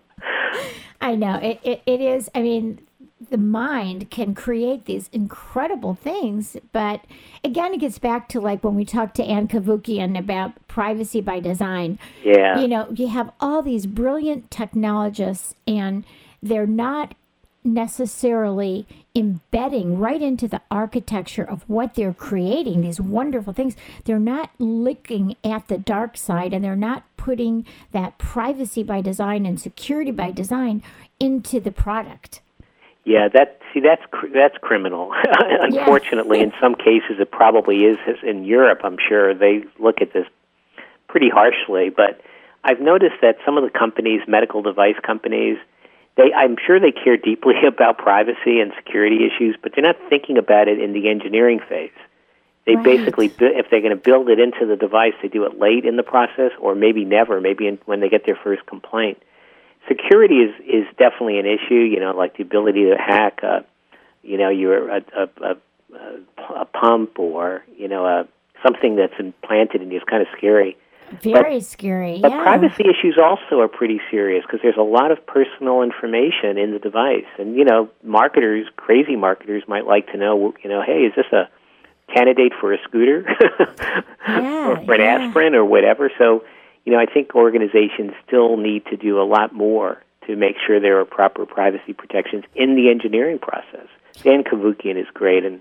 I 1.00 1.14
know. 1.14 1.36
It, 1.36 1.60
it 1.62 1.82
it 1.86 2.00
is. 2.00 2.28
I 2.34 2.42
mean, 2.42 2.86
the 3.30 3.38
mind 3.38 4.10
can 4.10 4.34
create 4.34 4.84
these 4.84 5.08
incredible 5.12 5.94
things, 5.94 6.56
but 6.72 7.04
again, 7.44 7.74
it 7.74 7.80
gets 7.80 7.98
back 7.98 8.28
to 8.28 8.40
like 8.40 8.62
when 8.64 8.74
we 8.74 8.84
talked 8.84 9.16
to 9.16 9.24
Ann 9.24 9.48
Cavoukian 9.48 10.18
about 10.18 10.52
privacy 10.68 11.20
by 11.20 11.40
design. 11.40 11.98
yeah. 12.24 12.60
you 12.60 12.68
know, 12.68 12.88
you 12.94 13.08
have 13.08 13.30
all 13.40 13.62
these 13.62 13.86
brilliant 13.86 14.50
technologists, 14.50 15.54
and 15.66 16.04
they're 16.42 16.66
not 16.66 17.14
necessarily 17.62 18.86
embedding 19.14 19.98
right 19.98 20.22
into 20.22 20.48
the 20.48 20.62
architecture 20.70 21.44
of 21.44 21.68
what 21.68 21.94
they're 21.94 22.14
creating 22.14 22.80
these 22.80 23.00
wonderful 23.00 23.52
things. 23.52 23.76
They're 24.04 24.18
not 24.18 24.50
looking 24.58 25.36
at 25.44 25.68
the 25.68 25.78
dark 25.78 26.16
side 26.16 26.52
and 26.52 26.64
they're 26.64 26.76
not 26.76 27.04
putting 27.16 27.66
that 27.92 28.18
privacy 28.18 28.82
by 28.82 29.02
design 29.02 29.44
and 29.44 29.60
security 29.60 30.10
by 30.10 30.30
design 30.30 30.82
into 31.18 31.60
the 31.60 31.72
product. 31.72 32.40
Yeah, 33.04 33.28
that 33.34 33.58
see 33.72 33.80
that's 33.80 34.02
cr- 34.10 34.28
that's 34.32 34.56
criminal. 34.60 35.12
Unfortunately, 35.38 36.40
in 36.40 36.52
some 36.60 36.74
cases 36.74 37.18
it 37.18 37.30
probably 37.30 37.78
is 37.78 37.98
in 38.22 38.44
Europe, 38.44 38.80
I'm 38.84 38.98
sure 39.08 39.34
they 39.34 39.64
look 39.78 40.00
at 40.00 40.12
this 40.12 40.26
pretty 41.08 41.28
harshly, 41.28 41.90
but 41.90 42.20
I've 42.62 42.80
noticed 42.80 43.16
that 43.22 43.36
some 43.44 43.56
of 43.56 43.64
the 43.64 43.76
companies, 43.76 44.20
medical 44.28 44.62
device 44.62 44.96
companies, 45.04 45.56
they 46.16 46.32
I'm 46.34 46.56
sure 46.64 46.80
they 46.80 46.92
care 46.92 47.16
deeply 47.16 47.54
about 47.66 47.98
privacy 47.98 48.60
and 48.60 48.72
security 48.76 49.26
issues, 49.26 49.56
but 49.62 49.72
they're 49.74 49.84
not 49.84 49.96
thinking 50.08 50.38
about 50.38 50.68
it 50.68 50.78
in 50.80 50.92
the 50.92 51.08
engineering 51.08 51.60
phase. 51.68 51.90
They 52.66 52.76
Right. 52.76 52.84
basically, 52.84 53.26
if 53.40 53.70
they're 53.70 53.80
going 53.80 53.90
to 53.90 53.96
build 53.96 54.28
it 54.28 54.38
into 54.38 54.66
the 54.66 54.76
device, 54.76 55.14
they 55.22 55.28
do 55.28 55.44
it 55.44 55.58
late 55.58 55.84
in 55.84 55.96
the 55.96 56.02
process, 56.02 56.52
or 56.60 56.74
maybe 56.74 57.04
never, 57.04 57.40
maybe 57.40 57.66
in, 57.66 57.78
when 57.86 58.00
they 58.00 58.08
get 58.08 58.26
their 58.26 58.36
first 58.36 58.66
complaint. 58.66 59.20
Security 59.88 60.36
is 60.36 60.54
is 60.60 60.86
definitely 60.98 61.38
an 61.38 61.46
issue. 61.46 61.74
You 61.74 62.00
know, 62.00 62.12
like 62.16 62.36
the 62.36 62.42
ability 62.42 62.84
to 62.90 62.96
hack, 62.96 63.40
uh, 63.42 63.60
you 64.22 64.36
know, 64.36 64.50
your 64.50 64.88
a, 64.90 65.02
a, 65.16 65.28
a, 65.42 65.56
a 66.60 66.64
pump 66.66 67.18
or 67.18 67.64
you 67.76 67.88
know 67.88 68.04
a 68.06 68.28
something 68.62 68.96
that's 68.96 69.18
implanted 69.18 69.80
in 69.82 69.90
you 69.90 69.96
is 69.96 70.04
kind 70.04 70.22
of 70.22 70.28
scary. 70.36 70.76
Very 71.22 71.60
scary 71.60 72.18
But 72.20 72.32
yeah 72.32 72.42
privacy 72.42 72.84
issues 72.88 73.18
also 73.22 73.60
are 73.60 73.68
pretty 73.68 74.00
serious 74.10 74.44
because 74.44 74.60
there's 74.62 74.76
a 74.76 74.82
lot 74.82 75.10
of 75.10 75.24
personal 75.26 75.82
information 75.82 76.58
in 76.58 76.72
the 76.72 76.78
device, 76.78 77.26
and 77.38 77.56
you 77.56 77.64
know, 77.64 77.88
marketers, 78.02 78.66
crazy 78.76 79.16
marketers, 79.16 79.62
might 79.68 79.86
like 79.86 80.10
to 80.12 80.16
know, 80.16 80.54
you 80.62 80.70
know, 80.70 80.82
hey, 80.82 81.02
is 81.02 81.14
this 81.14 81.26
a 81.32 81.48
candidate 82.12 82.52
for 82.60 82.72
a 82.72 82.78
scooter 82.84 83.24
or 84.28 84.76
for 84.84 84.94
an 84.94 85.00
yeah. 85.00 85.18
aspirin 85.18 85.54
or 85.54 85.64
whatever? 85.64 86.10
So, 86.18 86.44
you 86.84 86.92
know, 86.92 86.98
I 86.98 87.06
think 87.06 87.34
organizations 87.34 88.12
still 88.26 88.56
need 88.56 88.86
to 88.86 88.96
do 88.96 89.20
a 89.20 89.24
lot 89.24 89.52
more 89.52 90.02
to 90.26 90.36
make 90.36 90.56
sure 90.66 90.80
there 90.80 91.00
are 91.00 91.04
proper 91.04 91.46
privacy 91.46 91.92
protections 91.92 92.44
in 92.54 92.76
the 92.76 92.90
engineering 92.90 93.38
process. 93.38 93.86
Dan 94.22 94.44
Cavoukian 94.44 95.00
is 95.00 95.06
great 95.14 95.44
and 95.44 95.60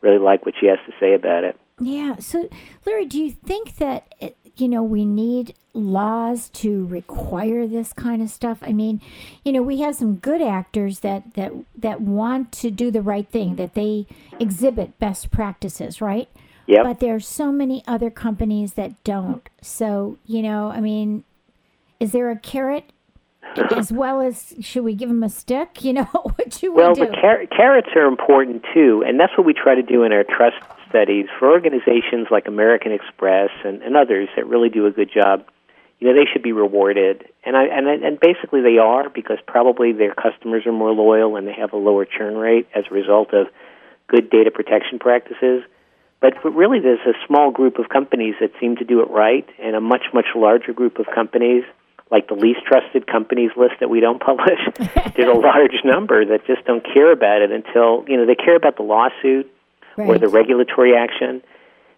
really 0.00 0.18
like 0.18 0.46
what 0.46 0.54
she 0.58 0.66
has 0.66 0.78
to 0.86 0.92
say 1.00 1.14
about 1.14 1.44
it. 1.44 1.58
Yeah. 1.80 2.16
So, 2.18 2.48
Larry, 2.86 3.06
do 3.06 3.18
you 3.18 3.30
think 3.30 3.76
that 3.76 4.12
you 4.60 4.68
know 4.68 4.82
we 4.82 5.04
need 5.04 5.54
laws 5.72 6.48
to 6.50 6.86
require 6.86 7.66
this 7.66 7.92
kind 7.92 8.22
of 8.22 8.30
stuff? 8.30 8.58
I 8.62 8.72
mean, 8.72 9.00
you 9.44 9.52
know, 9.52 9.62
we 9.62 9.80
have 9.80 9.94
some 9.94 10.16
good 10.16 10.42
actors 10.42 11.00
that 11.00 11.34
that 11.34 11.52
that 11.76 12.00
want 12.00 12.52
to 12.52 12.70
do 12.70 12.90
the 12.90 13.02
right 13.02 13.28
thing, 13.28 13.56
that 13.56 13.74
they 13.74 14.06
exhibit 14.38 14.98
best 14.98 15.30
practices, 15.30 16.00
right? 16.00 16.28
Yep. 16.66 16.84
But 16.84 17.00
there 17.00 17.14
are 17.14 17.20
so 17.20 17.50
many 17.50 17.82
other 17.86 18.10
companies 18.10 18.74
that 18.74 19.02
don't. 19.02 19.48
So, 19.62 20.18
you 20.26 20.42
know, 20.42 20.68
I 20.68 20.80
mean, 20.80 21.24
is 21.98 22.12
there 22.12 22.30
a 22.30 22.36
carrot 22.36 22.92
as 23.74 23.90
well 23.90 24.20
as 24.20 24.54
should 24.60 24.84
we 24.84 24.94
give 24.94 25.08
them 25.08 25.22
a 25.22 25.30
stick? 25.30 25.82
You 25.82 25.94
know, 25.94 26.04
what 26.12 26.52
should 26.52 26.74
well, 26.74 26.90
we 26.90 26.94
do? 26.94 27.06
the 27.06 27.16
car- 27.20 27.46
carrots 27.46 27.88
are 27.96 28.04
important 28.04 28.64
too, 28.74 29.02
and 29.06 29.18
that's 29.18 29.32
what 29.36 29.46
we 29.46 29.54
try 29.54 29.74
to 29.74 29.82
do 29.82 30.02
in 30.02 30.12
our 30.12 30.24
trust 30.24 30.56
studies 30.88 31.26
for 31.38 31.50
organizations 31.50 32.28
like 32.30 32.46
American 32.46 32.92
Express 32.92 33.50
and, 33.64 33.82
and 33.82 33.96
others 33.96 34.28
that 34.36 34.46
really 34.46 34.68
do 34.68 34.86
a 34.86 34.90
good 34.90 35.10
job. 35.12 35.44
You 35.98 36.08
know, 36.08 36.14
they 36.14 36.30
should 36.32 36.42
be 36.42 36.52
rewarded, 36.52 37.24
and 37.44 37.56
I 37.56 37.64
and 37.64 37.88
and 37.88 38.20
basically 38.20 38.62
they 38.62 38.78
are 38.78 39.10
because 39.10 39.38
probably 39.46 39.92
their 39.92 40.14
customers 40.14 40.64
are 40.64 40.72
more 40.72 40.92
loyal 40.92 41.34
and 41.34 41.46
they 41.46 41.54
have 41.54 41.72
a 41.72 41.76
lower 41.76 42.04
churn 42.04 42.36
rate 42.36 42.68
as 42.72 42.84
a 42.88 42.94
result 42.94 43.34
of 43.34 43.48
good 44.06 44.30
data 44.30 44.52
protection 44.52 45.00
practices. 45.00 45.64
But, 46.20 46.34
but 46.42 46.50
really, 46.50 46.78
there's 46.80 47.04
a 47.06 47.14
small 47.26 47.50
group 47.50 47.78
of 47.78 47.88
companies 47.88 48.34
that 48.40 48.50
seem 48.60 48.76
to 48.76 48.84
do 48.84 49.00
it 49.00 49.10
right, 49.10 49.48
and 49.60 49.74
a 49.74 49.80
much 49.80 50.06
much 50.14 50.26
larger 50.36 50.72
group 50.72 51.00
of 51.00 51.06
companies 51.12 51.64
like 52.10 52.28
the 52.28 52.34
least 52.34 52.60
trusted 52.66 53.06
companies 53.06 53.50
list 53.56 53.74
that 53.80 53.90
we 53.90 54.00
don't 54.00 54.20
publish, 54.30 54.60
there's 55.16 55.28
a 55.28 55.38
large 55.38 55.84
number 55.84 56.24
that 56.24 56.46
just 56.46 56.64
don't 56.64 56.84
care 56.84 57.12
about 57.12 57.42
it 57.42 57.50
until 57.50 58.04
you 58.08 58.16
know 58.16 58.26
they 58.26 58.34
care 58.34 58.56
about 58.56 58.76
the 58.76 58.82
lawsuit 58.82 59.50
right. 59.98 60.08
or 60.08 60.18
the 60.18 60.28
regulatory 60.28 60.96
action. 60.96 61.42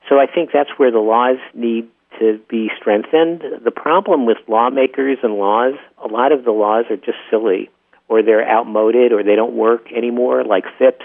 So 0.08 0.18
I 0.18 0.26
think 0.26 0.50
that's 0.52 0.70
where 0.76 0.90
the 0.90 0.98
laws 0.98 1.36
need 1.54 1.88
to 2.18 2.40
be 2.48 2.70
strengthened. 2.76 3.42
The 3.64 3.70
problem 3.70 4.26
with 4.26 4.38
lawmakers 4.48 5.18
and 5.22 5.34
laws, 5.34 5.74
a 6.02 6.08
lot 6.08 6.32
of 6.32 6.44
the 6.44 6.50
laws 6.50 6.86
are 6.90 6.96
just 6.96 7.18
silly, 7.30 7.70
or 8.08 8.22
they're 8.22 8.48
outmoded, 8.48 9.12
or 9.12 9.22
they 9.22 9.36
don't 9.36 9.54
work 9.54 9.92
anymore. 9.92 10.42
Like 10.44 10.64
FIPPs 10.78 11.04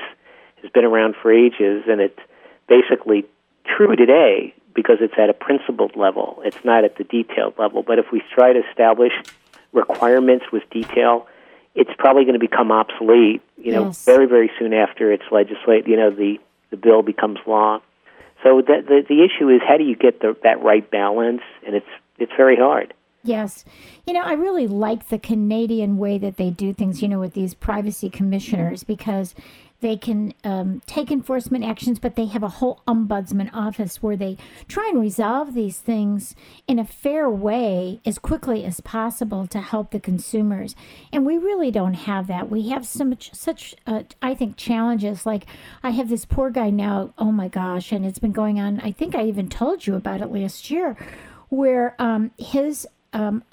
has 0.61 0.71
been 0.71 0.85
around 0.85 1.15
for 1.21 1.31
ages, 1.31 1.83
and 1.87 2.01
it's 2.01 2.19
basically 2.67 3.25
true 3.65 3.95
today 3.95 4.53
because 4.73 4.97
it's 4.99 5.13
at 5.17 5.29
a 5.29 5.33
principled 5.33 5.95
level. 5.95 6.41
It's 6.43 6.63
not 6.65 6.83
at 6.83 6.97
the 6.97 7.03
detailed 7.03 7.53
level. 7.59 7.83
But 7.83 7.99
if 7.99 8.11
we 8.11 8.21
try 8.33 8.53
to 8.53 8.61
establish 8.69 9.13
requirements 9.71 10.45
with 10.51 10.63
detail, 10.69 11.27
it's 11.75 11.91
probably 11.97 12.23
going 12.23 12.33
to 12.33 12.39
become 12.39 12.71
obsolete. 12.71 13.41
You 13.57 13.73
know, 13.73 13.85
Yes. 13.85 14.03
very 14.05 14.25
very 14.25 14.49
soon 14.57 14.73
after 14.73 15.11
it's 15.11 15.23
legislate. 15.31 15.87
You 15.87 15.97
know, 15.97 16.09
the 16.09 16.39
the 16.71 16.77
bill 16.77 17.01
becomes 17.01 17.39
law. 17.47 17.79
So 18.43 18.61
the 18.61 18.83
the, 18.85 19.01
the 19.07 19.23
issue 19.23 19.49
is 19.49 19.61
how 19.67 19.77
do 19.77 19.83
you 19.83 19.95
get 19.95 20.21
the, 20.21 20.35
that 20.43 20.61
right 20.61 20.89
balance? 20.89 21.41
And 21.65 21.75
it's 21.75 21.87
it's 22.17 22.31
very 22.37 22.55
hard. 22.55 22.93
Yes. 23.23 23.65
You 24.05 24.13
know, 24.13 24.21
I 24.21 24.33
really 24.33 24.67
like 24.67 25.09
the 25.09 25.17
Canadian 25.17 25.97
way 25.97 26.19
that 26.19 26.37
they 26.37 26.51
do 26.51 26.73
things, 26.73 27.01
you 27.01 27.07
know, 27.07 27.19
with 27.19 27.33
these 27.33 27.55
privacy 27.55 28.07
commissioners 28.07 28.83
because 28.83 29.33
they 29.81 29.97
can 29.97 30.33
um, 30.43 30.81
take 30.85 31.11
enforcement 31.11 31.63
actions, 31.63 31.99
but 31.99 32.15
they 32.15 32.25
have 32.25 32.43
a 32.43 32.49
whole 32.49 32.81
ombudsman 32.87 33.49
office 33.53 34.01
where 34.01 34.15
they 34.15 34.37
try 34.67 34.89
and 34.91 34.99
resolve 34.99 35.53
these 35.53 35.77
things 35.79 36.35
in 36.67 36.79
a 36.79 36.85
fair 36.85 37.29
way 37.29 37.99
as 38.05 38.17
quickly 38.17 38.63
as 38.63 38.79
possible 38.81 39.45
to 39.47 39.59
help 39.59 39.91
the 39.91 39.99
consumers. 39.99 40.75
And 41.11 41.25
we 41.25 41.37
really 41.37 41.71
don't 41.71 41.93
have 41.93 42.27
that. 42.27 42.49
We 42.49 42.69
have 42.69 42.85
so 42.85 43.03
much, 43.03 43.33
such, 43.33 43.75
uh, 43.85 44.03
I 44.21 44.33
think, 44.33 44.57
challenges. 44.57 45.25
Like 45.25 45.45
I 45.83 45.91
have 45.91 46.09
this 46.09 46.25
poor 46.25 46.49
guy 46.49 46.69
now, 46.69 47.13
oh 47.17 47.31
my 47.31 47.47
gosh, 47.47 47.91
and 47.91 48.05
it's 48.05 48.19
been 48.19 48.31
going 48.31 48.59
on. 48.59 48.79
I 48.79 48.91
think 48.91 49.13
I 49.13 49.25
even 49.25 49.49
told 49.49 49.85
you 49.85 49.95
about 49.95 50.21
it 50.21 50.31
last 50.31 50.71
year 50.71 50.97
where 51.49 51.95
um, 51.99 52.31
his 52.37 52.87
um, 53.15 53.43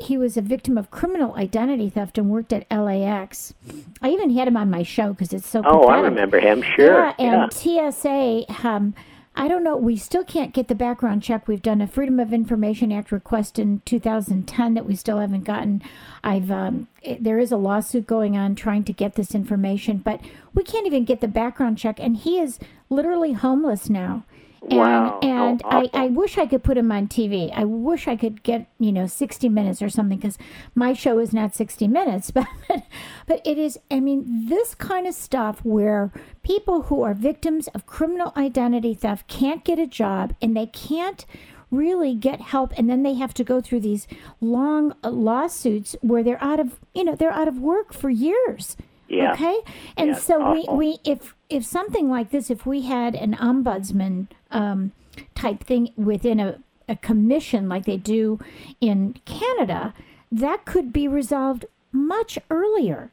he 0.00 0.16
was 0.16 0.38
a 0.38 0.40
victim 0.40 0.78
of 0.78 0.90
criminal 0.90 1.34
identity 1.34 1.90
theft 1.90 2.16
and 2.16 2.30
worked 2.30 2.54
at 2.54 2.66
LAX. 2.70 3.52
I 4.00 4.08
even 4.08 4.30
had 4.30 4.48
him 4.48 4.56
on 4.56 4.70
my 4.70 4.82
show 4.82 5.12
because 5.12 5.34
it's 5.34 5.46
so. 5.46 5.62
Oh, 5.64 5.88
I 5.88 6.00
remember 6.00 6.40
him. 6.40 6.62
Sure. 6.62 7.12
Yeah, 7.18 7.44
and 7.44 7.52
TSA. 7.52 8.66
Um, 8.66 8.94
I 9.36 9.46
don't 9.46 9.62
know. 9.62 9.76
We 9.76 9.96
still 9.96 10.24
can't 10.24 10.54
get 10.54 10.68
the 10.68 10.74
background 10.74 11.22
check. 11.22 11.46
We've 11.46 11.62
done 11.62 11.82
a 11.82 11.86
Freedom 11.86 12.18
of 12.18 12.32
Information 12.32 12.90
Act 12.92 13.12
request 13.12 13.58
in 13.58 13.82
2010 13.84 14.74
that 14.74 14.86
we 14.86 14.96
still 14.96 15.18
haven't 15.18 15.44
gotten. 15.44 15.82
I've 16.24 16.50
um, 16.50 16.88
it, 17.02 17.22
there 17.22 17.38
is 17.38 17.52
a 17.52 17.58
lawsuit 17.58 18.06
going 18.06 18.38
on 18.38 18.54
trying 18.54 18.84
to 18.84 18.92
get 18.92 19.16
this 19.16 19.34
information, 19.34 19.98
but 19.98 20.20
we 20.54 20.64
can't 20.64 20.86
even 20.86 21.04
get 21.04 21.20
the 21.20 21.28
background 21.28 21.76
check. 21.76 22.00
And 22.00 22.16
he 22.16 22.40
is 22.40 22.58
literally 22.88 23.34
homeless 23.34 23.90
now. 23.90 24.24
And, 24.62 24.78
Wow, 24.78 25.18
how 25.22 25.28
and 25.28 25.62
I. 25.64 25.90
I 25.94 26.06
wish 26.08 26.36
I 26.36 26.46
could 26.46 26.62
put 26.62 26.76
him 26.76 26.92
on 26.92 27.08
TV. 27.08 27.50
I 27.54 27.64
wish 27.64 28.06
I 28.06 28.16
could 28.16 28.42
get, 28.42 28.66
you 28.78 28.92
know, 28.92 29.06
60 29.06 29.48
minutes 29.48 29.80
or 29.80 29.88
something 29.88 30.18
because 30.18 30.38
my 30.74 30.92
show 30.92 31.18
is 31.18 31.32
not 31.32 31.54
60 31.54 31.88
minutes. 31.88 32.30
But, 32.68 32.82
but 33.26 33.40
it 33.44 33.58
is, 33.58 33.78
I 33.90 34.00
mean, 34.00 34.46
this 34.48 34.74
kind 34.74 35.06
of 35.06 35.14
stuff 35.14 35.60
where 35.64 36.12
people 36.42 36.82
who 36.82 37.02
are 37.02 37.14
victims 37.14 37.68
of 37.68 37.86
criminal 37.86 38.32
identity 38.36 38.94
theft 38.94 39.28
can't 39.28 39.64
get 39.64 39.78
a 39.78 39.86
job 39.86 40.34
and 40.40 40.56
they 40.56 40.66
can't 40.66 41.24
really 41.70 42.14
get 42.14 42.40
help 42.40 42.72
and 42.76 42.90
then 42.90 43.02
they 43.02 43.14
have 43.14 43.32
to 43.34 43.44
go 43.44 43.60
through 43.60 43.80
these 43.80 44.06
long 44.40 44.92
uh, 45.04 45.10
lawsuits 45.10 45.94
where 46.00 46.22
they're 46.22 46.42
out 46.42 46.58
of 46.58 46.80
you 46.94 47.04
know 47.04 47.14
they're 47.14 47.30
out 47.30 47.46
of 47.46 47.58
work 47.58 47.92
for 47.92 48.10
years 48.10 48.76
Yeah. 49.10 49.32
okay 49.32 49.58
and 49.96 50.10
Yeah, 50.10 50.14
so 50.14 50.52
we, 50.52 50.66
we 50.70 50.98
if 51.04 51.34
if 51.48 51.64
something 51.64 52.08
like 52.08 52.30
this 52.30 52.50
if 52.50 52.64
we 52.64 52.82
had 52.82 53.14
an 53.14 53.34
ombudsman 53.34 54.28
um, 54.50 54.92
type 55.34 55.64
thing 55.64 55.92
within 55.96 56.38
a, 56.38 56.60
a 56.88 56.96
commission 56.96 57.68
like 57.68 57.84
they 57.84 57.96
do 57.96 58.38
in 58.80 59.14
canada 59.24 59.92
that 60.30 60.64
could 60.64 60.92
be 60.92 61.08
resolved 61.08 61.66
much 61.92 62.38
earlier 62.50 63.10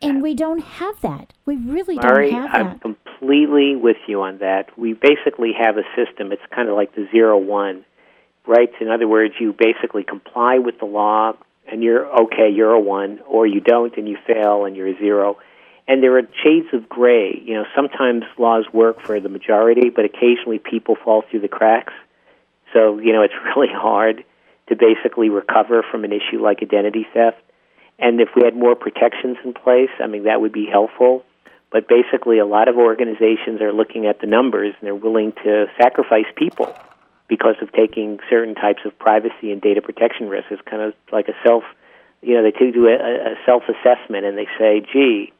and 0.00 0.22
we 0.22 0.34
don't 0.34 0.62
have 0.62 1.00
that 1.02 1.34
we 1.44 1.56
really 1.56 1.96
Mari, 1.96 2.30
don't 2.30 2.40
have 2.40 2.52
that. 2.52 2.80
I'm 2.84 2.96
completely 3.20 3.76
with 3.76 3.96
you 4.06 4.22
on 4.22 4.38
that. 4.38 4.78
We 4.78 4.94
basically 4.94 5.52
have 5.58 5.76
a 5.76 5.82
system. 5.96 6.32
It's 6.32 6.42
kind 6.54 6.68
of 6.68 6.76
like 6.76 6.94
the 6.94 7.06
zero 7.10 7.38
one, 7.38 7.84
right? 8.46 8.70
In 8.80 8.88
other 8.88 9.08
words, 9.08 9.34
you 9.40 9.54
basically 9.56 10.04
comply 10.04 10.58
with 10.58 10.78
the 10.78 10.86
law, 10.86 11.32
and 11.70 11.82
you're 11.82 12.06
okay. 12.22 12.50
You're 12.52 12.72
a 12.72 12.80
one, 12.80 13.20
or 13.26 13.46
you 13.46 13.60
don't, 13.60 13.96
and 13.96 14.08
you 14.08 14.16
fail, 14.26 14.64
and 14.64 14.76
you're 14.76 14.88
a 14.88 14.98
zero. 14.98 15.38
And 15.88 16.02
there 16.02 16.16
are 16.18 16.22
shades 16.44 16.68
of 16.72 16.88
gray. 16.88 17.40
You 17.44 17.54
know, 17.54 17.64
sometimes 17.74 18.24
laws 18.38 18.66
work 18.72 19.00
for 19.02 19.18
the 19.20 19.28
majority, 19.28 19.90
but 19.90 20.04
occasionally 20.04 20.58
people 20.58 20.96
fall 21.04 21.24
through 21.30 21.40
the 21.40 21.48
cracks. 21.48 21.92
So 22.72 22.98
you 22.98 23.12
know, 23.12 23.22
it's 23.22 23.34
really 23.56 23.72
hard 23.72 24.24
to 24.68 24.76
basically 24.76 25.28
recover 25.28 25.84
from 25.90 26.04
an 26.04 26.12
issue 26.12 26.42
like 26.42 26.62
identity 26.62 27.06
theft. 27.12 27.38
And 27.98 28.20
if 28.20 28.30
we 28.34 28.42
had 28.44 28.56
more 28.56 28.74
protections 28.74 29.36
in 29.44 29.52
place, 29.52 29.90
I 30.00 30.06
mean, 30.06 30.24
that 30.24 30.40
would 30.40 30.52
be 30.52 30.66
helpful. 30.66 31.24
But 31.70 31.86
basically, 31.86 32.38
a 32.38 32.46
lot 32.46 32.68
of 32.68 32.76
organizations 32.76 33.60
are 33.60 33.72
looking 33.72 34.06
at 34.06 34.20
the 34.20 34.26
numbers 34.26 34.74
and 34.80 34.86
they're 34.86 34.94
willing 34.94 35.32
to 35.44 35.66
sacrifice 35.78 36.24
people 36.34 36.74
because 37.30 37.54
of 37.62 37.72
taking 37.72 38.18
certain 38.28 38.56
types 38.56 38.82
of 38.84 38.98
privacy 38.98 39.52
and 39.52 39.62
data 39.62 39.80
protection 39.80 40.28
risks. 40.28 40.48
It's 40.50 40.60
kind 40.68 40.82
of 40.82 40.92
like 41.12 41.28
a 41.28 41.34
self, 41.46 41.62
you 42.20 42.34
know, 42.34 42.42
they 42.42 42.50
take- 42.50 42.74
do 42.74 42.88
a, 42.88 42.96
a 42.96 43.34
self 43.46 43.62
assessment 43.70 44.26
and 44.26 44.36
they 44.36 44.48
say, 44.58 44.82
gee, 44.92 45.32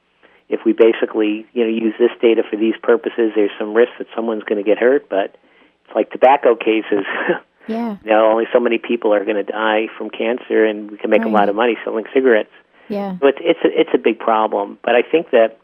if 0.49 0.61
we 0.65 0.73
basically, 0.73 1.47
you 1.53 1.65
know, 1.65 1.69
use 1.69 1.95
this 1.99 2.13
data 2.23 2.43
for 2.49 2.57
these 2.57 2.75
purposes, 2.81 3.33
there's 3.35 3.51
some 3.59 3.75
risk 3.75 3.91
that 3.99 4.07
someone's 4.15 4.45
going 4.45 4.63
to 4.63 4.69
get 4.69 4.79
hurt. 4.79 5.09
But 5.09 5.37
it's 5.85 5.95
like 5.95 6.11
tobacco 6.11 6.55
cases. 6.55 7.05
yeah 7.67 7.99
you 8.05 8.11
know, 8.11 8.31
only 8.31 8.47
so 8.53 8.61
many 8.61 8.79
people 8.79 9.13
are 9.13 9.25
going 9.25 9.37
to 9.37 9.53
die 9.53 9.89
from 9.99 10.11
cancer, 10.11 10.65
and 10.65 10.91
we 10.93 10.97
can 10.97 11.11
make 11.11 11.25
a 11.25 11.29
lot 11.29 11.49
of 11.49 11.57
money 11.57 11.77
selling 11.85 12.05
cigarettes. 12.15 12.55
yeah 12.89 13.19
So 13.19 13.27
it's 13.27 13.39
it's 13.41 13.61
a, 13.65 13.81
it's 13.81 13.91
a 13.95 13.99
big 13.99 14.19
problem. 14.19 14.79
But 14.83 14.95
I 14.95 15.03
think 15.03 15.31
that 15.31 15.59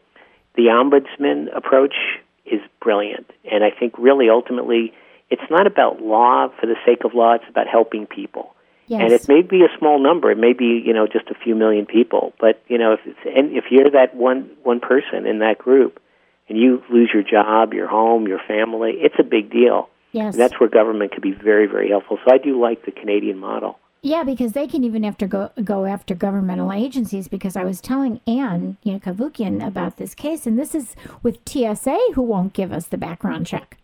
the 0.55 0.63
ombudsman 0.63 1.55
approach 1.55 1.95
is 2.45 2.61
brilliant, 2.81 3.31
and 3.49 3.63
I 3.63 3.71
think 3.71 3.97
really 3.97 4.29
ultimately 4.29 4.93
it's 5.29 5.49
not 5.49 5.67
about 5.67 6.01
law 6.01 6.49
for 6.59 6.65
the 6.65 6.75
sake 6.85 7.03
of 7.03 7.13
law. 7.13 7.33
It's 7.33 7.49
about 7.49 7.67
helping 7.67 8.05
people. 8.05 8.55
yes 8.87 9.01
And 9.01 9.11
it 9.13 9.27
may 9.27 9.41
be 9.41 9.63
a 9.63 9.77
small 9.77 10.01
number. 10.01 10.31
It 10.31 10.37
may 10.37 10.53
be 10.53 10.81
you 10.85 10.93
know 10.93 11.07
just 11.07 11.29
a 11.29 11.35
few 11.35 11.55
million 11.55 11.85
people. 11.85 12.33
But 12.39 12.61
you 12.67 12.77
know 12.77 12.93
if 12.93 12.99
it's, 13.05 13.19
and 13.25 13.55
if 13.55 13.65
you're 13.71 13.89
that 13.91 14.15
one 14.15 14.49
one 14.63 14.79
person 14.79 15.25
in 15.25 15.39
that 15.39 15.57
group, 15.57 15.99
and 16.49 16.57
you 16.57 16.81
lose 16.89 17.09
your 17.13 17.23
job, 17.23 17.73
your 17.73 17.87
home, 17.87 18.27
your 18.27 18.39
family, 18.47 18.93
it's 18.97 19.15
a 19.19 19.23
big 19.23 19.51
deal. 19.51 19.89
yes 20.11 20.33
And 20.33 20.41
that's 20.41 20.59
where 20.59 20.69
government 20.69 21.11
could 21.11 21.23
be 21.23 21.33
very, 21.33 21.67
very 21.67 21.89
helpful. 21.89 22.17
So 22.23 22.33
I 22.33 22.37
do 22.37 22.59
like 22.59 22.85
the 22.85 22.91
Canadian 22.91 23.37
model. 23.37 23.79
Yeah, 24.01 24.23
because 24.23 24.53
they 24.53 24.67
can 24.67 24.83
even 24.83 25.03
after 25.03 25.27
go 25.27 25.49
go 25.63 25.85
after 25.85 26.13
governmental 26.15 26.71
agencies. 26.71 27.27
Because 27.27 27.55
I 27.55 27.63
was 27.63 27.81
telling 27.81 28.21
Anne, 28.27 28.77
you 28.83 28.93
know, 28.93 28.99
Cavoukian 28.99 29.65
about 29.65 29.97
this 29.97 30.13
case, 30.13 30.45
and 30.45 30.57
this 30.57 30.75
is 30.75 30.95
with 31.23 31.39
TSA 31.47 31.99
who 32.13 32.21
won't 32.21 32.53
give 32.53 32.71
us 32.71 32.87
the 32.87 32.97
background 32.97 33.47
check. 33.47 33.76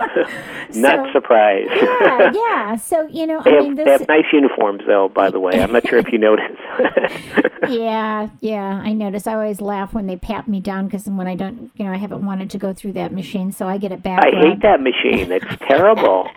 Not 0.74 1.06
So- 1.06 1.12
surprised. 1.12 1.70
yeah, 1.74 2.32
yeah. 2.34 2.76
So 2.76 3.06
you 3.08 3.26
know, 3.26 3.42
They 3.44 3.50
I 3.50 3.54
have, 3.54 3.64
mean, 3.64 3.74
they 3.74 3.84
have 3.90 4.06
nice 4.08 4.24
uniforms, 4.32 4.82
though. 4.86 5.08
By 5.08 5.30
the 5.30 5.40
way, 5.40 5.60
I'm 5.60 5.72
not 5.72 5.86
sure 5.88 5.98
if 5.98 6.12
you 6.12 6.18
noticed. 6.18 6.58
Yeah, 7.68 8.30
yeah. 8.40 8.80
I 8.82 8.92
notice. 8.94 9.26
I 9.26 9.34
always 9.34 9.60
laugh 9.60 9.92
when 9.92 10.06
they 10.06 10.16
pat 10.16 10.48
me 10.48 10.58
down 10.60 10.86
because 10.86 11.04
when 11.06 11.26
I 11.26 11.34
don't, 11.34 11.70
you 11.76 11.84
know, 11.84 11.92
I 11.92 11.96
haven't 11.98 12.24
wanted 12.24 12.48
to 12.50 12.58
go 12.58 12.72
through 12.72 12.92
that 12.92 13.12
machine, 13.12 13.52
so 13.52 13.66
I 13.68 13.76
get 13.76 13.92
it 13.92 14.02
back. 14.02 14.24
I 14.24 14.30
hate 14.30 14.62
that 14.62 14.80
machine. 14.80 15.30
It's 15.32 15.44
terrible. 15.68 16.30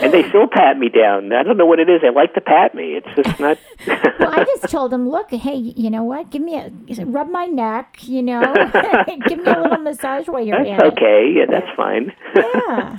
And 0.00 0.12
they 0.12 0.28
still 0.28 0.46
pat 0.46 0.78
me 0.78 0.88
down. 0.88 1.32
I 1.32 1.42
don't 1.42 1.56
know 1.56 1.66
what 1.66 1.80
it 1.80 1.88
is. 1.88 2.02
They 2.02 2.10
like 2.10 2.34
to 2.34 2.40
pat 2.40 2.74
me. 2.74 2.94
It's 2.94 3.08
just 3.16 3.40
not. 3.40 3.58
well, 4.20 4.32
I 4.32 4.44
just 4.44 4.70
told 4.70 4.92
them, 4.92 5.08
look, 5.08 5.30
hey, 5.30 5.56
you 5.56 5.90
know 5.90 6.04
what? 6.04 6.30
Give 6.30 6.42
me 6.42 6.56
a 6.56 6.70
rub 7.04 7.30
my 7.30 7.46
neck, 7.46 7.98
you 8.02 8.22
know, 8.22 8.42
give 9.28 9.38
me 9.38 9.44
a 9.50 9.60
little 9.60 9.78
massage 9.78 10.28
while 10.28 10.44
you're 10.44 10.58
that's 10.58 10.82
at 10.82 10.86
it. 10.86 10.92
okay. 10.92 11.32
Yeah, 11.36 11.46
that's 11.48 11.76
fine. 11.76 12.12
Yeah. 12.34 12.98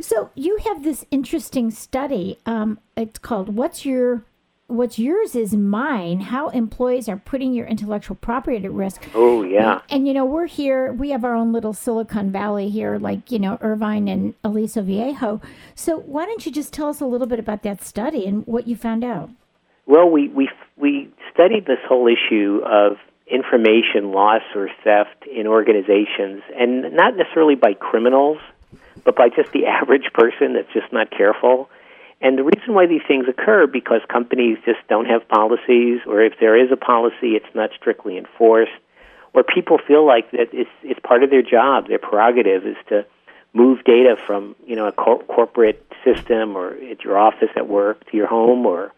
So 0.00 0.30
you 0.34 0.58
have 0.64 0.82
this 0.82 1.04
interesting 1.10 1.70
study. 1.70 2.38
Um, 2.46 2.78
it's 2.96 3.18
called 3.18 3.54
"What's 3.54 3.84
Your 3.84 4.24
What's 4.72 4.98
Yours 4.98 5.34
Is 5.34 5.54
Mine: 5.54 6.20
How 6.20 6.48
Employees 6.48 7.08
Are 7.08 7.18
Putting 7.18 7.52
Your 7.52 7.66
Intellectual 7.66 8.16
Property 8.16 8.56
at 8.64 8.72
Risk." 8.72 9.06
oh 9.14 9.42
yeah. 9.42 9.82
And 9.90 10.08
you 10.08 10.14
know, 10.14 10.24
we're 10.24 10.46
here, 10.46 10.92
we 10.92 11.10
have 11.10 11.24
our 11.24 11.34
own 11.34 11.52
little 11.52 11.74
Silicon 11.74 12.32
Valley 12.32 12.70
here, 12.70 12.98
like, 12.98 13.30
you 13.30 13.38
know, 13.38 13.58
Irvine 13.60 14.08
and 14.08 14.34
Aliso 14.42 14.82
Viejo. 14.82 15.42
So 15.74 15.98
why 15.98 16.24
don't 16.24 16.46
you 16.46 16.52
just 16.52 16.72
tell 16.72 16.88
us 16.88 17.00
a 17.00 17.06
little 17.06 17.26
bit 17.26 17.38
about 17.38 17.62
that 17.64 17.82
study 17.84 18.26
and 18.26 18.46
what 18.46 18.66
you 18.66 18.74
found 18.74 19.04
out? 19.04 19.28
Well, 19.86 20.08
we 20.08 20.28
we 20.28 20.48
we 20.76 21.12
studied 21.32 21.66
this 21.66 21.80
whole 21.86 22.08
issue 22.08 22.60
of 22.64 22.96
information 23.26 24.12
loss 24.12 24.42
or 24.54 24.68
theft 24.84 25.26
in 25.26 25.46
organizations, 25.46 26.42
and 26.56 26.94
not 26.94 27.16
necessarily 27.16 27.56
by 27.56 27.74
criminals, 27.74 28.38
but 29.04 29.16
by 29.16 29.28
just 29.28 29.52
the 29.52 29.66
average 29.80 30.12
person 30.14 30.54
that's 30.54 30.72
just 30.72 30.92
not 30.92 31.10
careful. 31.10 31.68
And 32.22 32.38
the 32.38 32.44
reason 32.44 32.72
why 32.72 32.86
these 32.86 33.02
things 33.06 33.26
occur 33.28 33.66
because 33.66 34.00
companies 34.08 34.56
just 34.64 34.78
don't 34.88 35.06
have 35.06 35.28
policies, 35.28 36.00
or 36.06 36.22
if 36.22 36.34
there 36.38 36.56
is 36.56 36.70
a 36.70 36.76
policy, 36.76 37.34
it's 37.34 37.52
not 37.54 37.70
strictly 37.74 38.16
enforced, 38.16 38.70
or 39.34 39.42
people 39.42 39.78
feel 39.78 40.06
like 40.06 40.30
that 40.30 40.48
it's 40.52 40.70
it's 40.84 41.00
part 41.00 41.24
of 41.24 41.30
their 41.30 41.42
job, 41.42 41.88
their 41.88 41.98
prerogative 41.98 42.64
is 42.64 42.76
to 42.90 43.04
move 43.52 43.82
data 43.84 44.16
from 44.26 44.54
you 44.64 44.76
know 44.76 44.86
a 44.86 44.92
cor- 44.92 45.24
corporate 45.24 45.84
system 46.04 46.56
or 46.56 46.74
at 46.90 47.02
your 47.02 47.18
office 47.18 47.50
at 47.56 47.68
work 47.68 48.08
to 48.10 48.16
your 48.16 48.28
home 48.28 48.66
or 48.66 48.92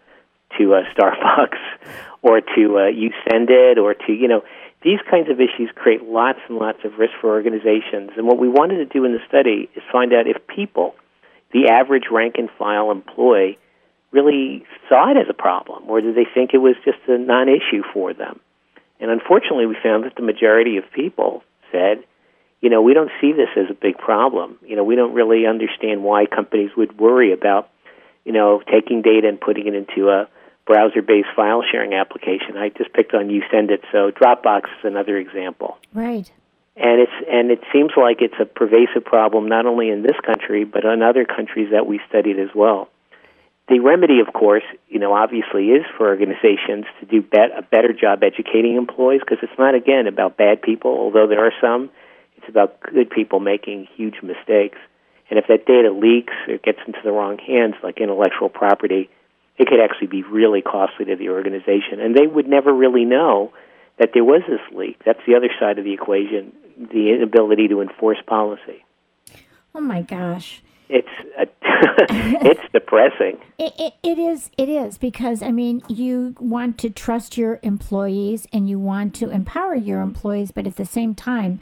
to 0.58 0.74
uh, 0.74 0.82
Starbucks 0.94 1.58
or 2.22 2.42
to 2.42 2.78
uh, 2.78 2.86
you 2.88 3.10
send 3.28 3.48
it 3.48 3.78
or 3.78 3.94
to 3.94 4.12
you 4.12 4.28
know 4.28 4.44
these 4.82 5.00
kinds 5.10 5.30
of 5.30 5.40
issues 5.40 5.70
create 5.74 6.04
lots 6.04 6.40
and 6.46 6.58
lots 6.58 6.84
of 6.84 6.98
risk 6.98 7.14
for 7.22 7.30
organizations. 7.30 8.10
And 8.18 8.26
what 8.26 8.38
we 8.38 8.48
wanted 8.48 8.76
to 8.76 8.84
do 8.84 9.06
in 9.06 9.12
the 9.12 9.20
study 9.26 9.70
is 9.74 9.82
find 9.90 10.12
out 10.12 10.26
if 10.26 10.46
people, 10.46 10.94
the 11.54 11.68
average 11.68 12.04
rank 12.10 12.34
and 12.36 12.50
file 12.58 12.90
employee, 12.90 13.58
really 14.10 14.66
saw 14.88 15.10
it 15.10 15.16
as 15.16 15.26
a 15.30 15.34
problem, 15.34 15.84
or 15.88 16.00
did 16.00 16.14
they 16.14 16.26
think 16.34 16.50
it 16.52 16.58
was 16.58 16.74
just 16.84 16.98
a 17.08 17.16
non-issue 17.16 17.82
for 17.94 18.12
them? 18.12 18.40
And 19.00 19.10
unfortunately, 19.10 19.66
we 19.66 19.76
found 19.82 20.04
that 20.04 20.14
the 20.16 20.22
majority 20.22 20.76
of 20.76 20.84
people 20.92 21.42
said, 21.72 22.04
you 22.60 22.70
know, 22.70 22.82
we 22.82 22.94
don't 22.94 23.10
see 23.20 23.32
this 23.32 23.48
as 23.56 23.70
a 23.70 23.74
big 23.74 23.98
problem. 23.98 24.58
You 24.66 24.76
know, 24.76 24.84
we 24.84 24.96
don't 24.96 25.14
really 25.14 25.46
understand 25.46 26.02
why 26.02 26.26
companies 26.26 26.70
would 26.76 26.98
worry 26.98 27.32
about, 27.32 27.70
you 28.24 28.32
know, 28.32 28.62
taking 28.70 29.02
data 29.02 29.28
and 29.28 29.40
putting 29.40 29.66
it 29.66 29.74
into 29.74 30.08
a 30.08 30.28
browser-based 30.66 31.28
file 31.36 31.62
sharing 31.70 31.94
application. 31.94 32.56
I 32.56 32.70
just 32.70 32.92
picked 32.92 33.14
on 33.14 33.28
YouSendIt, 33.28 33.82
so 33.92 34.10
Dropbox 34.10 34.64
is 34.64 34.84
another 34.84 35.18
example. 35.18 35.76
Right. 35.92 36.30
And 36.76 37.00
it's 37.00 37.12
and 37.30 37.50
it 37.50 37.60
seems 37.72 37.92
like 37.96 38.18
it's 38.20 38.34
a 38.40 38.44
pervasive 38.44 39.04
problem 39.04 39.48
not 39.48 39.64
only 39.66 39.90
in 39.90 40.02
this 40.02 40.16
country 40.24 40.64
but 40.64 40.84
in 40.84 41.02
other 41.02 41.24
countries 41.24 41.68
that 41.70 41.86
we 41.86 42.00
studied 42.08 42.38
as 42.38 42.48
well. 42.54 42.88
The 43.68 43.78
remedy, 43.80 44.20
of 44.20 44.32
course, 44.34 44.64
you 44.88 44.98
know, 44.98 45.14
obviously 45.14 45.68
is 45.68 45.86
for 45.96 46.08
organizations 46.08 46.84
to 47.00 47.06
do 47.06 47.22
bet- 47.22 47.56
a 47.56 47.62
better 47.62 47.94
job 47.94 48.22
educating 48.22 48.76
employees 48.76 49.20
because 49.20 49.38
it's 49.42 49.58
not 49.58 49.74
again 49.74 50.06
about 50.06 50.36
bad 50.36 50.60
people, 50.60 50.90
although 50.90 51.26
there 51.26 51.46
are 51.46 51.52
some. 51.62 51.90
It's 52.36 52.48
about 52.48 52.80
good 52.80 53.08
people 53.08 53.40
making 53.40 53.88
huge 53.96 54.16
mistakes. 54.22 54.76
And 55.30 55.38
if 55.38 55.46
that 55.48 55.64
data 55.64 55.90
leaks 55.90 56.34
or 56.46 56.58
gets 56.58 56.80
into 56.86 56.98
the 57.02 57.10
wrong 57.10 57.38
hands, 57.38 57.76
like 57.82 58.00
intellectual 58.00 58.50
property, 58.50 59.08
it 59.56 59.66
could 59.66 59.80
actually 59.80 60.08
be 60.08 60.22
really 60.22 60.60
costly 60.60 61.06
to 61.06 61.16
the 61.16 61.30
organization. 61.30 62.00
And 62.00 62.14
they 62.14 62.26
would 62.26 62.46
never 62.46 62.70
really 62.70 63.06
know 63.06 63.54
that 63.98 64.10
there 64.12 64.24
was 64.24 64.42
this 64.46 64.60
leak. 64.76 65.00
That's 65.06 65.20
the 65.26 65.36
other 65.36 65.48
side 65.58 65.78
of 65.78 65.84
the 65.84 65.94
equation 65.94 66.52
the 66.76 67.10
inability 67.10 67.68
to 67.68 67.80
enforce 67.80 68.18
policy. 68.26 68.84
Oh 69.74 69.80
my 69.80 70.02
gosh. 70.02 70.62
It's 70.88 71.08
uh, 71.38 71.44
a 71.44 71.46
it's 72.50 72.60
depressing. 72.72 73.38
It, 73.58 73.72
it, 73.78 73.94
it 74.02 74.18
is 74.18 74.50
it 74.58 74.68
is 74.68 74.98
because 74.98 75.42
I 75.42 75.50
mean 75.50 75.82
you 75.88 76.34
want 76.38 76.78
to 76.78 76.90
trust 76.90 77.38
your 77.38 77.58
employees 77.62 78.46
and 78.52 78.68
you 78.68 78.78
want 78.78 79.14
to 79.16 79.30
empower 79.30 79.74
your 79.74 80.00
employees 80.00 80.50
but 80.50 80.66
at 80.66 80.76
the 80.76 80.84
same 80.84 81.14
time 81.14 81.60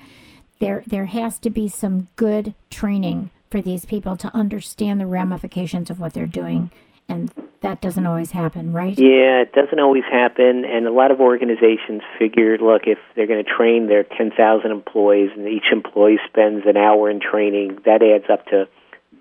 there 0.59 0.83
there 0.87 1.07
has 1.07 1.39
to 1.41 1.51
be 1.51 1.69
some 1.69 2.09
good 2.17 2.55
training 2.69 3.31
for 3.51 3.63
these 3.63 3.85
people 3.85 4.17
to 4.17 4.35
understand 4.35 5.01
the 5.01 5.07
ramifications 5.07 5.89
of 5.89 6.01
what 6.01 6.15
they're 6.15 6.27
doing 6.27 6.71
and 7.09 7.33
that 7.63 7.81
doesn't 7.81 8.07
always 8.07 8.31
happen 8.31 8.73
right 8.73 8.99
Yeah, 8.99 9.43
it 9.43 9.53
doesn't 9.53 9.79
always 9.79 10.05
happen, 10.05 10.65
and 10.65 10.87
a 10.87 10.93
lot 10.93 11.11
of 11.11 11.21
organizations 11.21 12.03
figure, 12.19 12.59
look, 12.59 12.83
if 12.87 12.99
they're 13.17 13.27
going 13.27 13.43
to 13.43 13.51
train 13.51 13.87
their 13.87 14.05
10,000 14.05 14.71
employees, 14.71 15.31
and 15.37 15.49
each 15.49 15.73
employee 15.73 16.19
spends 16.29 16.65
an 16.67 16.77
hour 16.77 17.11
in 17.11 17.21
training, 17.21 17.79
that 17.85 18.03
adds 18.03 18.31
up 18.31 18.45
to 18.47 18.69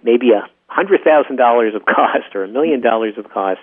maybe 0.03 0.31
a 0.31 0.47
hundred 0.67 1.01
thousand 1.03 1.35
dollars 1.35 1.75
of 1.75 1.85
cost 1.95 2.35
or 2.35 2.43
a 2.43 2.47
million 2.47 2.81
dollars 2.81 3.13
of 3.17 3.29
cost. 3.29 3.59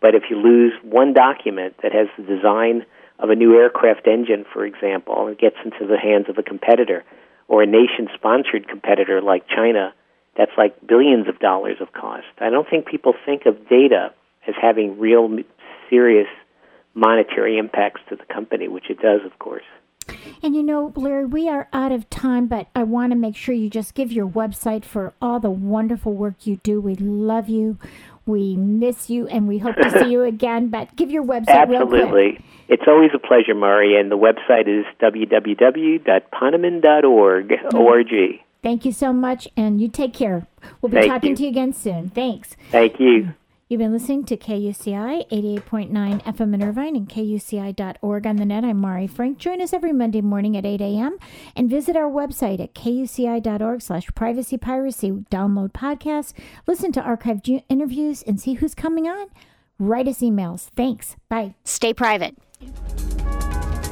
But 0.00 0.14
if 0.14 0.24
you 0.30 0.36
lose 0.36 0.72
one 0.82 1.12
document 1.12 1.74
that 1.82 1.92
has 1.92 2.08
the 2.16 2.22
design 2.22 2.86
of 3.18 3.30
a 3.30 3.34
new 3.34 3.54
aircraft 3.56 4.06
engine, 4.06 4.44
for 4.52 4.64
example, 4.64 5.28
it 5.28 5.38
gets 5.38 5.56
into 5.64 5.86
the 5.86 5.98
hands 5.98 6.26
of 6.28 6.38
a 6.38 6.42
competitor 6.42 7.04
or 7.48 7.62
a 7.62 7.66
nation-sponsored 7.66 8.68
competitor 8.68 9.20
like 9.20 9.48
China, 9.48 9.92
that's 10.38 10.52
like 10.56 10.86
billions 10.86 11.28
of 11.28 11.38
dollars 11.40 11.76
of 11.80 11.92
cost. 11.92 12.24
I 12.38 12.48
don't 12.48 12.66
think 12.70 12.86
people 12.86 13.12
think 13.26 13.44
of 13.44 13.68
data 13.68 14.14
as 14.46 14.54
having 14.60 14.98
real 14.98 15.28
serious 15.90 16.28
monetary 16.94 17.58
impacts 17.58 18.00
to 18.08 18.16
the 18.16 18.24
company, 18.32 18.68
which 18.68 18.88
it 18.88 19.00
does, 19.00 19.20
of 19.26 19.38
course. 19.40 19.64
And 20.42 20.54
you 20.54 20.62
know, 20.62 20.94
Larry, 20.96 21.26
we 21.26 21.50
are 21.50 21.68
out 21.72 21.90
of 21.92 22.08
time, 22.08 22.46
but 22.46 22.68
I 22.74 22.84
want 22.84 23.10
to 23.10 23.16
make 23.16 23.36
sure 23.36 23.54
you 23.54 23.68
just 23.68 23.92
give 23.94 24.10
your 24.10 24.26
website 24.26 24.86
for 24.86 25.12
all 25.20 25.38
the 25.40 25.50
wonderful 25.50 26.14
work 26.14 26.46
you 26.46 26.56
do. 26.62 26.80
We 26.80 26.94
love 26.94 27.50
you. 27.50 27.76
We 28.24 28.56
miss 28.56 29.10
you 29.10 29.26
and 29.26 29.46
we 29.48 29.58
hope 29.58 29.76
to 29.76 29.90
see 29.90 30.10
you 30.10 30.22
again. 30.24 30.68
But 30.68 30.96
give 30.96 31.10
your 31.10 31.24
website. 31.24 31.48
Absolutely. 31.48 32.42
It's 32.68 32.84
always 32.86 33.10
a 33.14 33.18
pleasure, 33.18 33.54
Mari, 33.54 33.98
and 33.98 34.10
the 34.10 34.16
website 34.16 34.66
is 34.68 34.86
www.ponemon.org. 35.02 37.52
O-R-G. 37.74 38.42
Thank 38.62 38.84
you 38.84 38.92
so 38.92 39.12
much, 39.12 39.48
and 39.56 39.80
you 39.80 39.88
take 39.88 40.14
care. 40.14 40.46
We'll 40.80 40.90
be 40.90 40.98
Thank 40.98 41.12
talking 41.12 41.30
you. 41.30 41.36
to 41.36 41.42
you 41.44 41.48
again 41.50 41.72
soon. 41.72 42.10
Thanks. 42.10 42.56
Thank 42.70 42.98
you. 42.98 43.34
You've 43.68 43.80
been 43.80 43.92
listening 43.92 44.24
to 44.24 44.36
KUCI 44.38 45.28
88.9 45.30 46.24
FM 46.24 46.54
in 46.54 46.62
Irvine 46.62 46.96
and 46.96 47.06
KUCI.org 47.06 48.26
on 48.26 48.36
the 48.36 48.46
net. 48.46 48.64
I'm 48.64 48.78
Mari 48.78 49.06
Frank. 49.06 49.36
Join 49.36 49.60
us 49.60 49.74
every 49.74 49.92
Monday 49.92 50.22
morning 50.22 50.56
at 50.56 50.64
8 50.64 50.80
a.m. 50.80 51.18
and 51.54 51.68
visit 51.68 51.94
our 51.94 52.10
website 52.10 52.60
at 52.60 52.74
KUCI.org 52.74 53.82
slash 53.82 54.06
privacy 54.14 54.56
piracy. 54.56 55.10
Download 55.30 55.70
podcasts, 55.70 56.32
listen 56.66 56.92
to 56.92 57.02
archived 57.02 57.62
interviews, 57.68 58.22
and 58.22 58.40
see 58.40 58.54
who's 58.54 58.74
coming 58.74 59.06
on. 59.06 59.26
Write 59.78 60.08
us 60.08 60.20
emails. 60.20 60.70
Thanks. 60.74 61.16
Bye. 61.28 61.54
Stay 61.64 61.92
private. 61.92 62.38